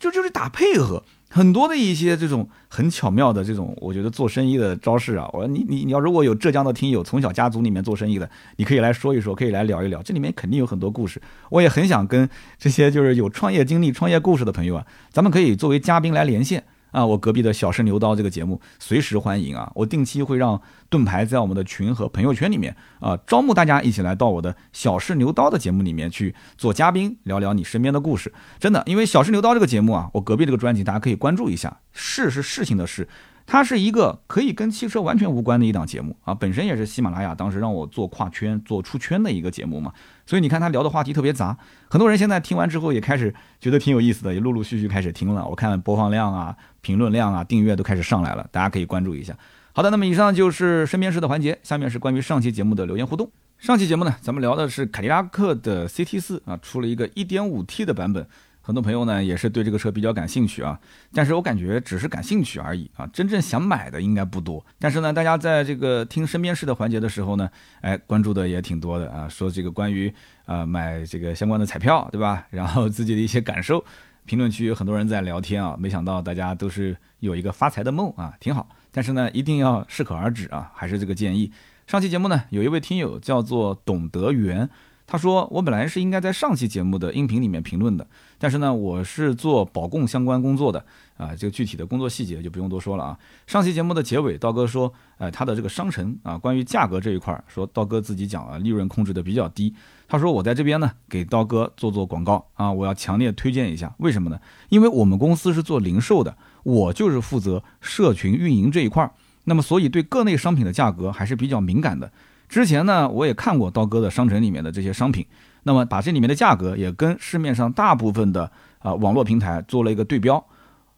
[0.00, 1.04] 就就是打配合。
[1.30, 5.28] 很多的一些这种很巧妙的这种，我觉得做生意的招式啊。
[5.34, 11.20] 我你你你要如果有浙江的听友，从小家族里面做生意的，你可以来说一说，可以来聊一聊，这里面肯定有很多故事。
[11.50, 12.26] 我也很想跟
[12.56, 16.64] 这些就是有创业经历、创业故事的朋友啊，咱们可以作为嘉宾来连线。
[16.90, 19.70] 啊，我隔壁的小试牛刀这个节目随时欢迎啊！
[19.74, 28.32] 我定期会让盾牌在我们的群和朋友圈里面啊，招募大家一起来到我的小试牛刀的节目里面去做嘉宾，聊聊你身边的故事。
[28.58, 33.08] 真的，因为小试牛刀这个节目啊，我隔壁这个专辑大家可以关注一下，事是事情的事。
[33.50, 39.90] 它是一个可以跟汽车完全无关的一档节目啊，本身也是喜马拉雅当时让我做跨圈、做出圈的一个节目嘛，
[40.26, 41.56] 所以你看他聊的话题特别杂，
[41.88, 45.46] 很多人现在听完之后也开始觉得挺有意思的，也陆陆续续开始听了。
[45.48, 46.54] 我看播放量啊、
[46.88, 49.36] 评论量啊、订阅都开始上来了，大家可以关注一下。
[49.74, 53.30] 好的，那么以上就是身边事的环节，下面是关于上期节目的留言互动。
[53.58, 58.26] 上期节目呢，咱们聊的是凯迪拉克的 CT 四啊，出了一个 1.5T 的版本。
[58.62, 60.78] 很多朋友呢也是对这个车比较感兴趣啊，
[61.14, 64.64] 但是我感觉只是感兴趣而已啊，真正想买的应该不多。
[64.78, 67.48] 但是呢，大家在这个听身边事的环节的时候呢，
[67.82, 70.12] 哎，关注的也挺多的啊，说这个关于
[70.46, 72.46] 啊买这个相关的彩票，对吧？
[72.50, 73.82] 然后自己的一些感受，
[74.28, 78.68] 评论区有很多人在聊天啊，没想到大家都是有一个发财的梦啊，挺好。
[78.92, 81.50] 但是呢，一定要适可而止啊，还是这个建议。
[81.86, 84.68] 上期节目呢，有一位听友叫做董德元。
[85.10, 88.06] 他说：“我本来是应该在上期节目的音频里面评论的，
[88.36, 90.84] 但是呢，我是做保供相关工作的
[91.16, 93.18] 啊，这个具体的工作细节就不用多说了啊。
[93.46, 99.74] 上期节目的结尾，刀哥说，哎，他的这个商城啊，关于价格这一块，说刀哥自己讲啊，利润控制的比较低。
[100.08, 104.40] 他说我在这边呢，给刀哥做做广告啊，我要强烈推荐一下，为什么呢？
[104.70, 109.12] 因为我们公司是做零售的，我就是负责社群运营这一块儿，
[109.44, 112.10] 那么所以对各类商品的价格还是比较敏感的。”
[112.48, 115.26] 之前呢，我也看过刀哥的商城里面的这些商品，
[115.64, 120.42] 那么把这里面的价格也跟市面上大部分的啊网络平台做了一个对标，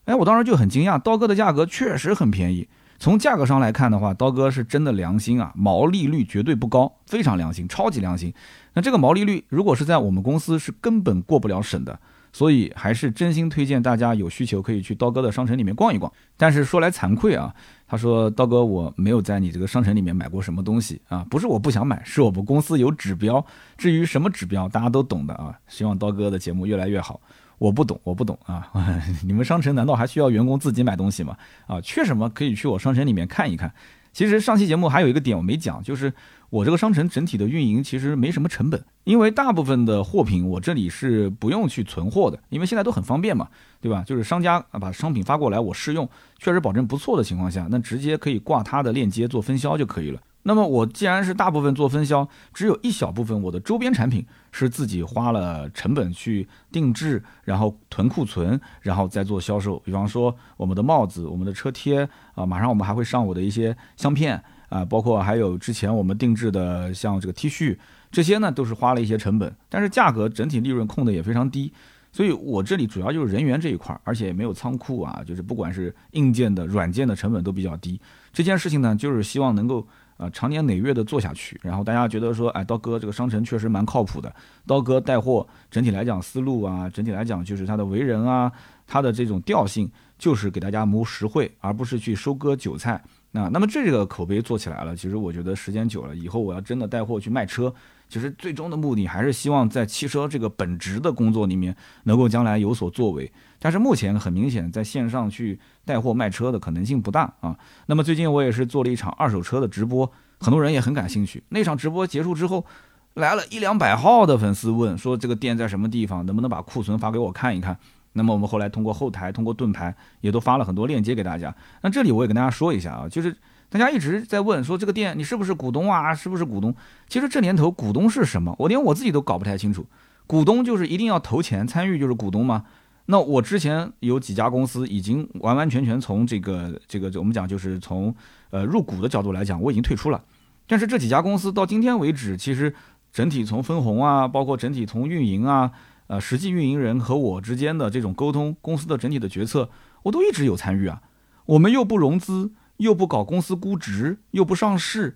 [0.05, 2.69] 哎，我当时就很惊讶，刀哥的价格确实很便宜。
[3.01, 8.33] 从价格上来看的话，刀哥是真的良心啊，毛利率绝对不高，非常良心，超级良心。
[8.75, 11.99] 那这个毛利率如果是在我们公司是根本过不了审的。
[12.33, 16.13] 所以还是真心推荐大家有需求可以去刀哥的商城里面逛一逛。
[16.37, 17.53] 但是说来惭愧啊，
[17.89, 23.45] 他说刀哥我没有在你这个商城里面买过什么东西啊，不是我不想买，是我们公司有指标。
[23.77, 25.59] 至于什么指标，大家都懂的啊。
[25.67, 27.21] 希望刀哥的节目越来越好。
[27.61, 28.67] 我不懂，我不懂啊。
[29.23, 31.37] 你们商城难道还需要员工自己买东西吗？
[31.69, 33.73] 啊，缺什么可以去我商城里面看一看。
[34.13, 36.13] 其实上期节目还有一个点我没讲，就是。
[36.51, 43.47] 我这个商城整体的运营其实没什么成本，因为大部分的货品我这里是不用去存货的，因为现在都很方便嘛，
[43.81, 44.03] 对吧？
[44.05, 46.09] 就是商家把商品发过来，我试用，
[46.41, 50.21] 确实保证不错的情况下，那直接可以挂他的链接做分销就可以了。
[50.43, 59.79] 那么我既然是大部分做分销，只有一小部分我的周边产品是自己花了成本去定制，然后囤库存，然后再做销售。
[59.81, 64.43] 比方说我们的帽子、我们的车贴啊，马上我们还会上我的一些相片。
[64.71, 67.77] 啊，包括还有之前我们定制的像这个 T 恤，
[68.13, 71.73] 这些呢都是花了一些成本，但是价格整体利润控的也非常低，
[72.13, 78.01] 所以我这里主要就是人员这一块，而且也没有仓库啊，就是不管是硬件的、软件的成本都比较低。
[78.33, 79.85] 这件事情呢，就是希望能够
[80.21, 84.33] 啊长年累月的做下去，然后大家觉得说，哎，刀哥这个商城确实蛮靠谱的，
[84.67, 88.53] 刀哥带货整体来讲思路啊，整体来讲就是他的为人啊，
[88.87, 93.03] 他的这种调性就是给大家谋实惠，而不是去收割韭菜。
[93.33, 97.73] 那那么这个口碑做起来了，其实我觉得时间久了以后，我要真的带货去卖车，
[98.11, 103.33] 其实最终的目的还是希望在汽车这个本职的工作里面能够将来有所作为。
[103.61, 107.57] 但是目前很明显，在线上去带货卖车的可能性不大啊。
[107.87, 111.43] 那么最近我也是做了一场二手车的直播，很多人也很感兴趣。
[111.51, 112.67] 那场直播结束之后，
[113.15, 117.79] 来了一两百号的粉丝问说这个店在什么地方，能不能把库存发给我看一看。
[118.15, 121.55] 那么我们后来通过后台，通过盾牌，也都发了很多链接给大家。
[121.83, 123.37] 那这里我也跟大家说一下啊，就是
[123.71, 126.15] 大家一直在问说这个店你是不是股东啊？
[126.15, 126.75] 是不是股东？
[127.09, 128.55] 其实这年头股东是什么？
[128.59, 129.87] 我连我自己都搞不太清楚。
[130.27, 132.65] 股东就是一定要投钱参与就是股东吗？
[133.07, 138.15] 那我之前有几家公司已经完完全全从这个这个我们讲就是从
[138.51, 140.23] 呃入股的角度来讲，我已经退出了。
[140.67, 142.75] 但是这几家公司到今天为止，其实
[143.13, 145.71] 整体从分红啊，包括整体从运营啊。
[146.09, 149.71] 呃，实际运营人和我之间的这种沟通，公司的整体的决策，
[150.03, 151.01] 我都一直有参与啊。
[151.47, 152.51] 我们又不融资，
[152.81, 155.15] 又不搞公司估值，又不上市，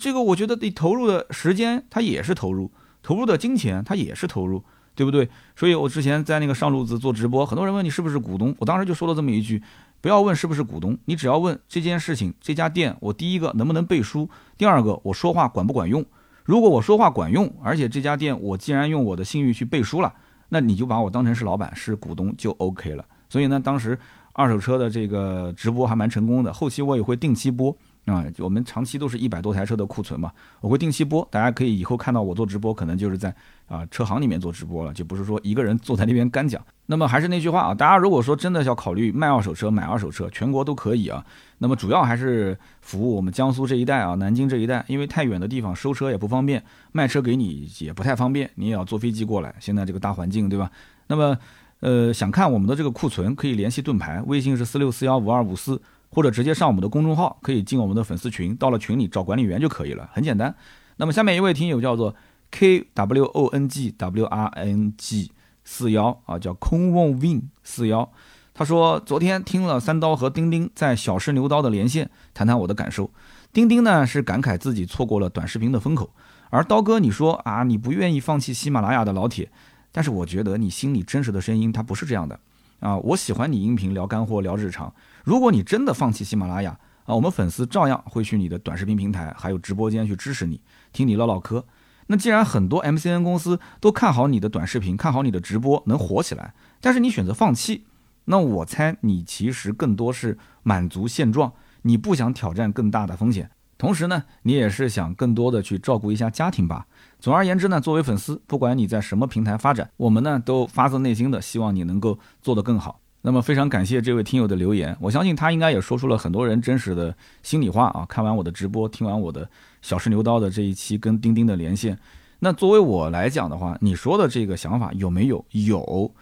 [0.00, 2.68] 这个我觉得得投入的时间，它也是投入；
[3.00, 4.64] 投入的金钱，它也是投入，
[4.96, 5.28] 对不对？
[5.54, 9.62] 所以我之前在那个上路子做直播，很多人问你是不是股东，我当时就说了这么一句：
[10.00, 14.28] 不要问是不是股东，你只要问这件事情，这家店我第一个能不能背书，
[14.58, 16.04] 第二个我说话管不管用。
[16.44, 20.12] 如果我说话管用，而且这家店我既然用我的信誉去背书了。
[20.48, 23.04] 那你就把我当成是老板，是股东就 OK 了。
[23.28, 23.98] 所以呢，当时
[24.36, 27.74] 二手车的这个直播还蛮成功的，后期我也会定期播
[28.04, 28.22] 啊。
[28.38, 30.30] 我们长期都是一百多台车的库存嘛，
[30.60, 33.34] 我会定期播，大家可以以后看到我做直播，可能就是在
[33.66, 36.62] 啊车行里面做直播了，就不是说一个人坐在那边干讲。
[36.84, 41.24] 那么还是那句话啊，大家如果说真的要考虑卖二手车、买二手车，全国都可以啊。
[41.58, 46.62] 那么主要还是服务我们江苏这一带啊，南京这一带，因为太远的地方收车也不方便，
[46.92, 49.54] 卖车给你也不太方便，你也要坐飞机过来。
[49.58, 50.70] 现在这个大环境，对吧？
[51.06, 51.38] 那么。
[51.80, 60.54] 呃，想看我们的这个库存，可以联系盾牌，微信是四六四幺五二五四，或者直接上我们的公众号，可以进我们的粉丝群，到了群里找管理员就可以了，很简单。
[60.96, 62.14] 那么下面一位听友叫做
[62.50, 65.30] K W O N G W R N G
[65.64, 68.10] 四幺啊，叫空瓮 Win 四幺，
[68.54, 73.10] 他说昨天听了三刀和钉钉在小试牛刀的连线，谈谈我的感受。
[73.52, 76.10] 钉钉呢是感慨自己错过了短视频的风口，
[76.48, 79.50] 而刀哥你说啊，你不愿意放弃喜马拉雅的老铁。
[79.96, 82.38] 但是我觉得你心里真实的声音，它不是这样的
[82.80, 82.98] 啊！
[82.98, 84.92] 我喜欢你音频聊干货聊日常。
[85.24, 90.60] 如果你真的放弃喜马拉雅啊，我们粉丝照样会去你的短视频平台还有直播间去支持你，
[90.92, 91.64] 听你唠唠嗑。
[92.08, 97.84] 那既然很多 MCN 公司都看好你的短视频，看好你的直播能火起来，但是你选择放弃，
[98.26, 106.86] 那我猜你其实更多是满足现状，你不想挑战更大的风险，同时呢，你也是想更多的去照顾一下家庭吧。
[107.18, 113.00] 总而言之呢，作为粉丝，不管你在什么平台发展，我们呢都发自内心的希望你能够做得更好。
[113.22, 118.06] 那么非常感谢这位听友的留言，我相信他应该也说出了很多人真实的心里话啊。
[118.08, 119.50] 看完我的直播，听完我的
[119.82, 121.98] 小试牛刀的这一期跟钉钉的连线，
[122.38, 125.44] 那作为我来讲的话，你说的这个想法有没有？
[125.50, 126.14] 有，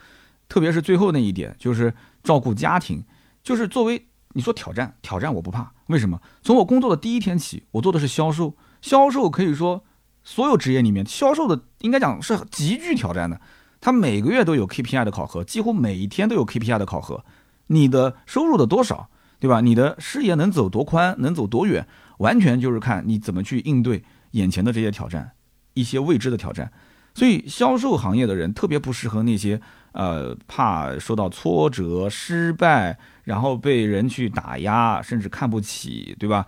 [0.49, 1.93] 特别是最后那一点，就是
[2.23, 3.05] 照顾家庭，
[3.43, 6.19] 就是作为你说挑战，挑战我不怕，为什么？
[6.43, 9.85] 从我工作的第一天起，我做的是销售，销售可以说。
[10.25, 13.41] 所有职业里面，销售的应该讲是极具挑战的。
[13.81, 17.23] 他每个月都有 KPI 的考核，几乎每一天都有 KPI 的考核。
[17.67, 19.61] 你的收入的多少，对吧？
[19.61, 21.87] 你的视野能走多宽，能走多远，
[22.19, 25.33] 完全就是看你怎么去应对眼前的这些挑战，
[25.75, 26.73] 一些未知的挑战。
[27.15, 29.61] 所以，销售行业的人特别不适合那些
[29.93, 36.47] 呃怕受到挫折、失败，然后被人去打压，甚至看不起，对吧？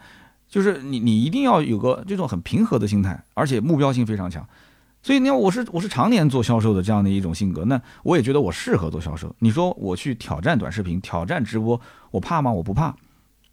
[0.49, 4.47] 就是你，你一定要有个这种很平和的心态，而且目标性非常强。
[5.03, 9.35] 所以你看，我是我是常年做销售的这样的一种性格，那我也觉得我适合做销售。
[9.39, 11.81] 你说我去挑战短视频、挑战直播，
[12.11, 12.51] 我怕吗？
[12.51, 12.95] 我不怕。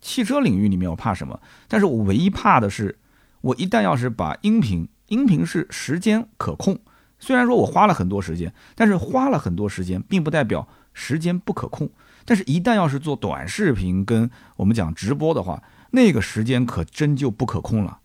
[0.02, 1.40] 汽车领域里面我怕什么？
[1.68, 2.98] 但是我唯一怕的是，
[3.42, 6.80] 我一旦要是把音频，音频是时间可控。
[7.20, 11.90] 虽然说我花了很多时间，但是花了很多时间，并不代表时间不可控。
[12.26, 15.62] 但是，一旦要是做短视频跟我们讲直播的话，
[15.96, 18.00] 那个时间可真就不可控了，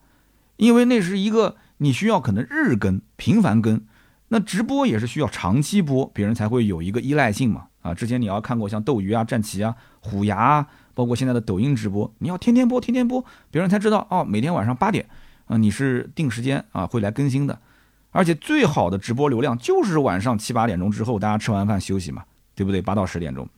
[0.56, 3.80] 因为那是一个你需要可能日更、频繁更，
[4.28, 7.68] 那直播也是需要长期播，别人才会有一个依赖性嘛。
[7.80, 15.08] 啊，之前你要看过像斗鱼啊、战旗啊、虎牙啊，包括现在的抖音直播，你要天天播、天天播，别人才知道哦，每天晚上八点
[15.46, 17.58] 啊，你是定时间啊会来更新的。
[18.10, 22.22] 而且最好的直播流量就是晚上七八点钟之后，大家吃完饭休息嘛，
[22.54, 22.82] 对不对？
[22.82, 23.48] 八到十点钟。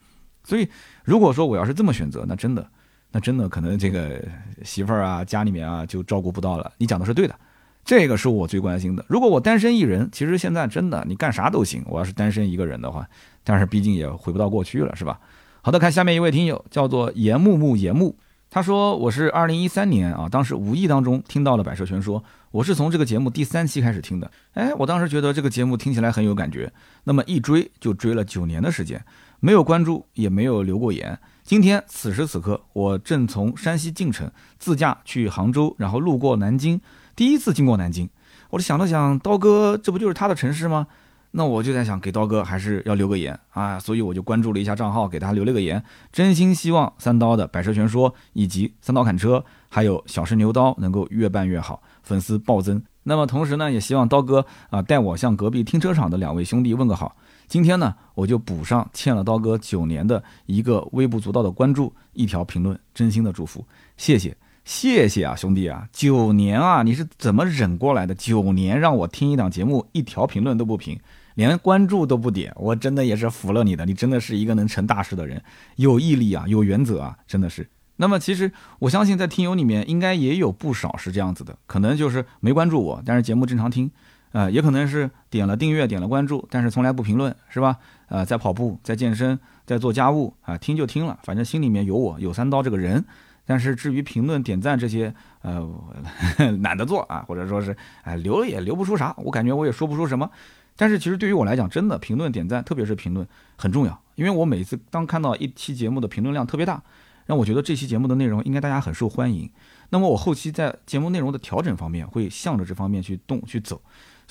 [0.45, 0.69] 所以
[1.03, 2.65] 如果说我要是这么选择，那真的。
[3.11, 4.23] 那真的可能这个
[4.63, 6.71] 媳妇儿啊，家里面啊就照顾不到了。
[6.77, 7.35] 你讲的是对的，
[7.83, 9.05] 这个是我最关心的。
[9.09, 11.83] 如果我单身一人，其实现在真的你干啥都行。
[11.87, 13.05] 我要是单身一个人的话，
[13.43, 15.19] 但是毕竟也回不到过去了，是吧？
[15.61, 18.15] 好的，看下面一位听友叫做严木木严木，
[18.49, 22.19] 他说我是二零一三年啊，当时无意当中听到了《百车全说》，
[22.51, 24.31] 我是从这个节目第三期开始听的。
[24.53, 26.71] 哎，我当时觉得这个节目听起来很有感觉，
[27.03, 29.03] 那么一追就追了九年的时间，
[29.39, 31.19] 没有关注，也没有留过言。
[31.51, 36.79] 今天此时此刻，我正从山西晋城自驾去杭州，然后路过南京，
[37.13, 38.09] 第一次经过南京，
[38.51, 40.87] 我就想了想，刀哥这不就是他的城市吗？
[41.31, 45.83] 那我就在想，给刀哥还是要留个言啊，所以我就关注了一下账号，给他留了个言，
[46.13, 52.81] 真心希望三刀的百车全说以及三刀砍车，还有小试牛刀能够越办越好，粉丝暴增。
[53.03, 57.17] 那么同时呢，也希望刀哥啊带我向隔壁停车场的两位兄弟问个好。
[57.51, 63.65] 今天呢，我就补上欠了刀哥九年的一个微不足道的关注，一条评论，真心的祝福，
[63.97, 64.33] 谢谢，
[64.63, 68.15] 谢谢啊，兄弟啊，九年啊，你是怎么忍过来的？
[68.15, 70.97] 九年让我听一档节目，一条评论都不评，
[71.35, 75.43] 连关注都不点，我真的也是服了你的，你真的是一个能成大事的人，
[75.75, 77.69] 有毅力啊，有原则啊，真的是。
[77.97, 78.49] 那么其实
[78.79, 83.91] 我相信在听友里面应该也有不少是这样子的，可能就是没关注我，但是节目正常听。
[84.31, 87.77] 呃，也可能是点了订阅，点了关注，但是从来不评论，是吧？
[88.07, 93.03] 呃，在跑步，在健身，在做家务啊，听就听了，反正心里面有我，有三刀这个人。
[93.45, 95.67] 但是至于评论、点赞这些，呃，
[96.61, 100.29] 懒得做啊，或者说是，哎，留也留不出啥，我感觉我也说不出什么。
[100.77, 103.27] 但是其实对于我来讲，真的评论、点赞，特别是评论
[103.57, 104.01] 很重要。
[104.15, 106.81] 因为我每次当看到一期节目的评论量特别大，
[107.25, 109.49] 让我觉得这期节目的内容应该大家很受欢迎。
[109.89, 113.81] 那么我后期在节目内容的调整方面会向着这方面去动去走，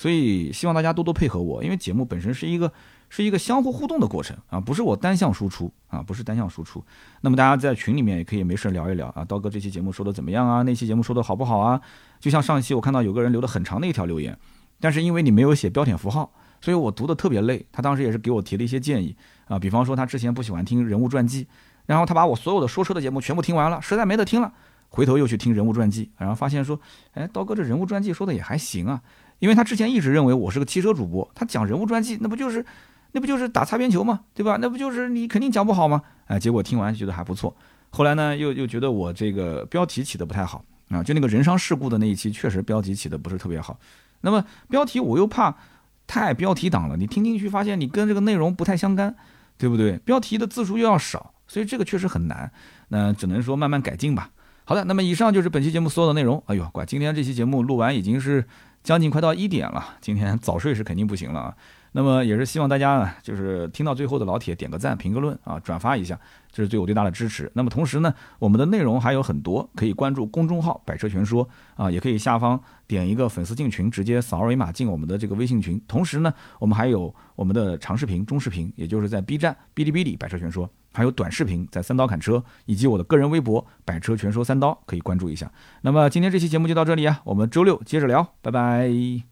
[0.01, 2.73] 所以希望大家多多配合我，因为节目本身是一个
[3.07, 6.83] 是一个相互互动的过程啊，不是我单向输出啊，不是单向输出。
[7.21, 10.63] 那么大家在群里面也可以没事聊一聊啊，刀哥这期节目说的怎么样啊？
[10.63, 11.79] 那期节目说的好不好啊？
[12.19, 14.35] 就像上一期我看到有个人留的很长的一条留言，
[14.79, 17.63] 但是因为你没有写标点符号，所以我读的特别累。
[17.71, 21.45] 他当时也是给我提了一些建议啊，比方说他之前不喜欢听人物传记，
[21.85, 24.51] 然后他把我所有的说车的节目全部听完了，实在没得听了。
[24.89, 26.77] 回头又去听人物传记，然后发现说，
[27.13, 29.01] 哎，刀哥这人物传记说的也还行啊，
[29.41, 32.63] 因为他之前一直认为我是个汽车主播，他讲人物传记那不就是，
[33.13, 34.21] 那不就是打擦边球嘛？
[34.35, 34.59] 对吧？
[34.61, 36.03] 那不就是你肯定讲不好吗？
[36.27, 37.55] 哎，结果听完觉得还不错，
[37.89, 43.79] 后来呢又又觉得我这个标题起的不太好啊，就那个人伤事故的那一期确实标题起的不是特别好，
[44.21, 45.57] 那么标题我又怕
[46.05, 49.15] 太标题党了，你听进去发现你跟这个内容不太相干，
[49.57, 49.97] 对不对？
[50.05, 52.51] 标题的字数又要少，所以这个确实很难，
[52.89, 54.29] 那只能说慢慢改进吧。
[54.65, 56.41] 好的，那么以上就是本期节目所有的内容。
[56.45, 58.45] 哎呦，乖，今天这期节目录完已经是
[58.83, 61.55] 将近快到一点了，今天早睡是肯定不行了啊。
[61.93, 66.17] 那么也是希望大家呢，就是听到最后的老铁点个赞、评个论啊，转发一下，
[66.51, 67.51] 这是对我最大的支持。
[67.53, 75.81] 那么同时呢，我们的内容还有很多，可以关注公众号“百车全说”啊，也可以下方点一个粉丝进群，直接扫二维码进我们的这个微信群。
[75.87, 80.69] 同时呢，我们还有我们的长视频、中视频，也就是在 B 站、哔哩哔哩“百车全说”。
[80.93, 85.49] 还有短视频，在三刀砍车，以及我的个人微博“百车全说三刀”，可以关注一下。
[85.81, 89.30] 那么今天这期节目就到这里啊，我们周六接着聊，拜拜。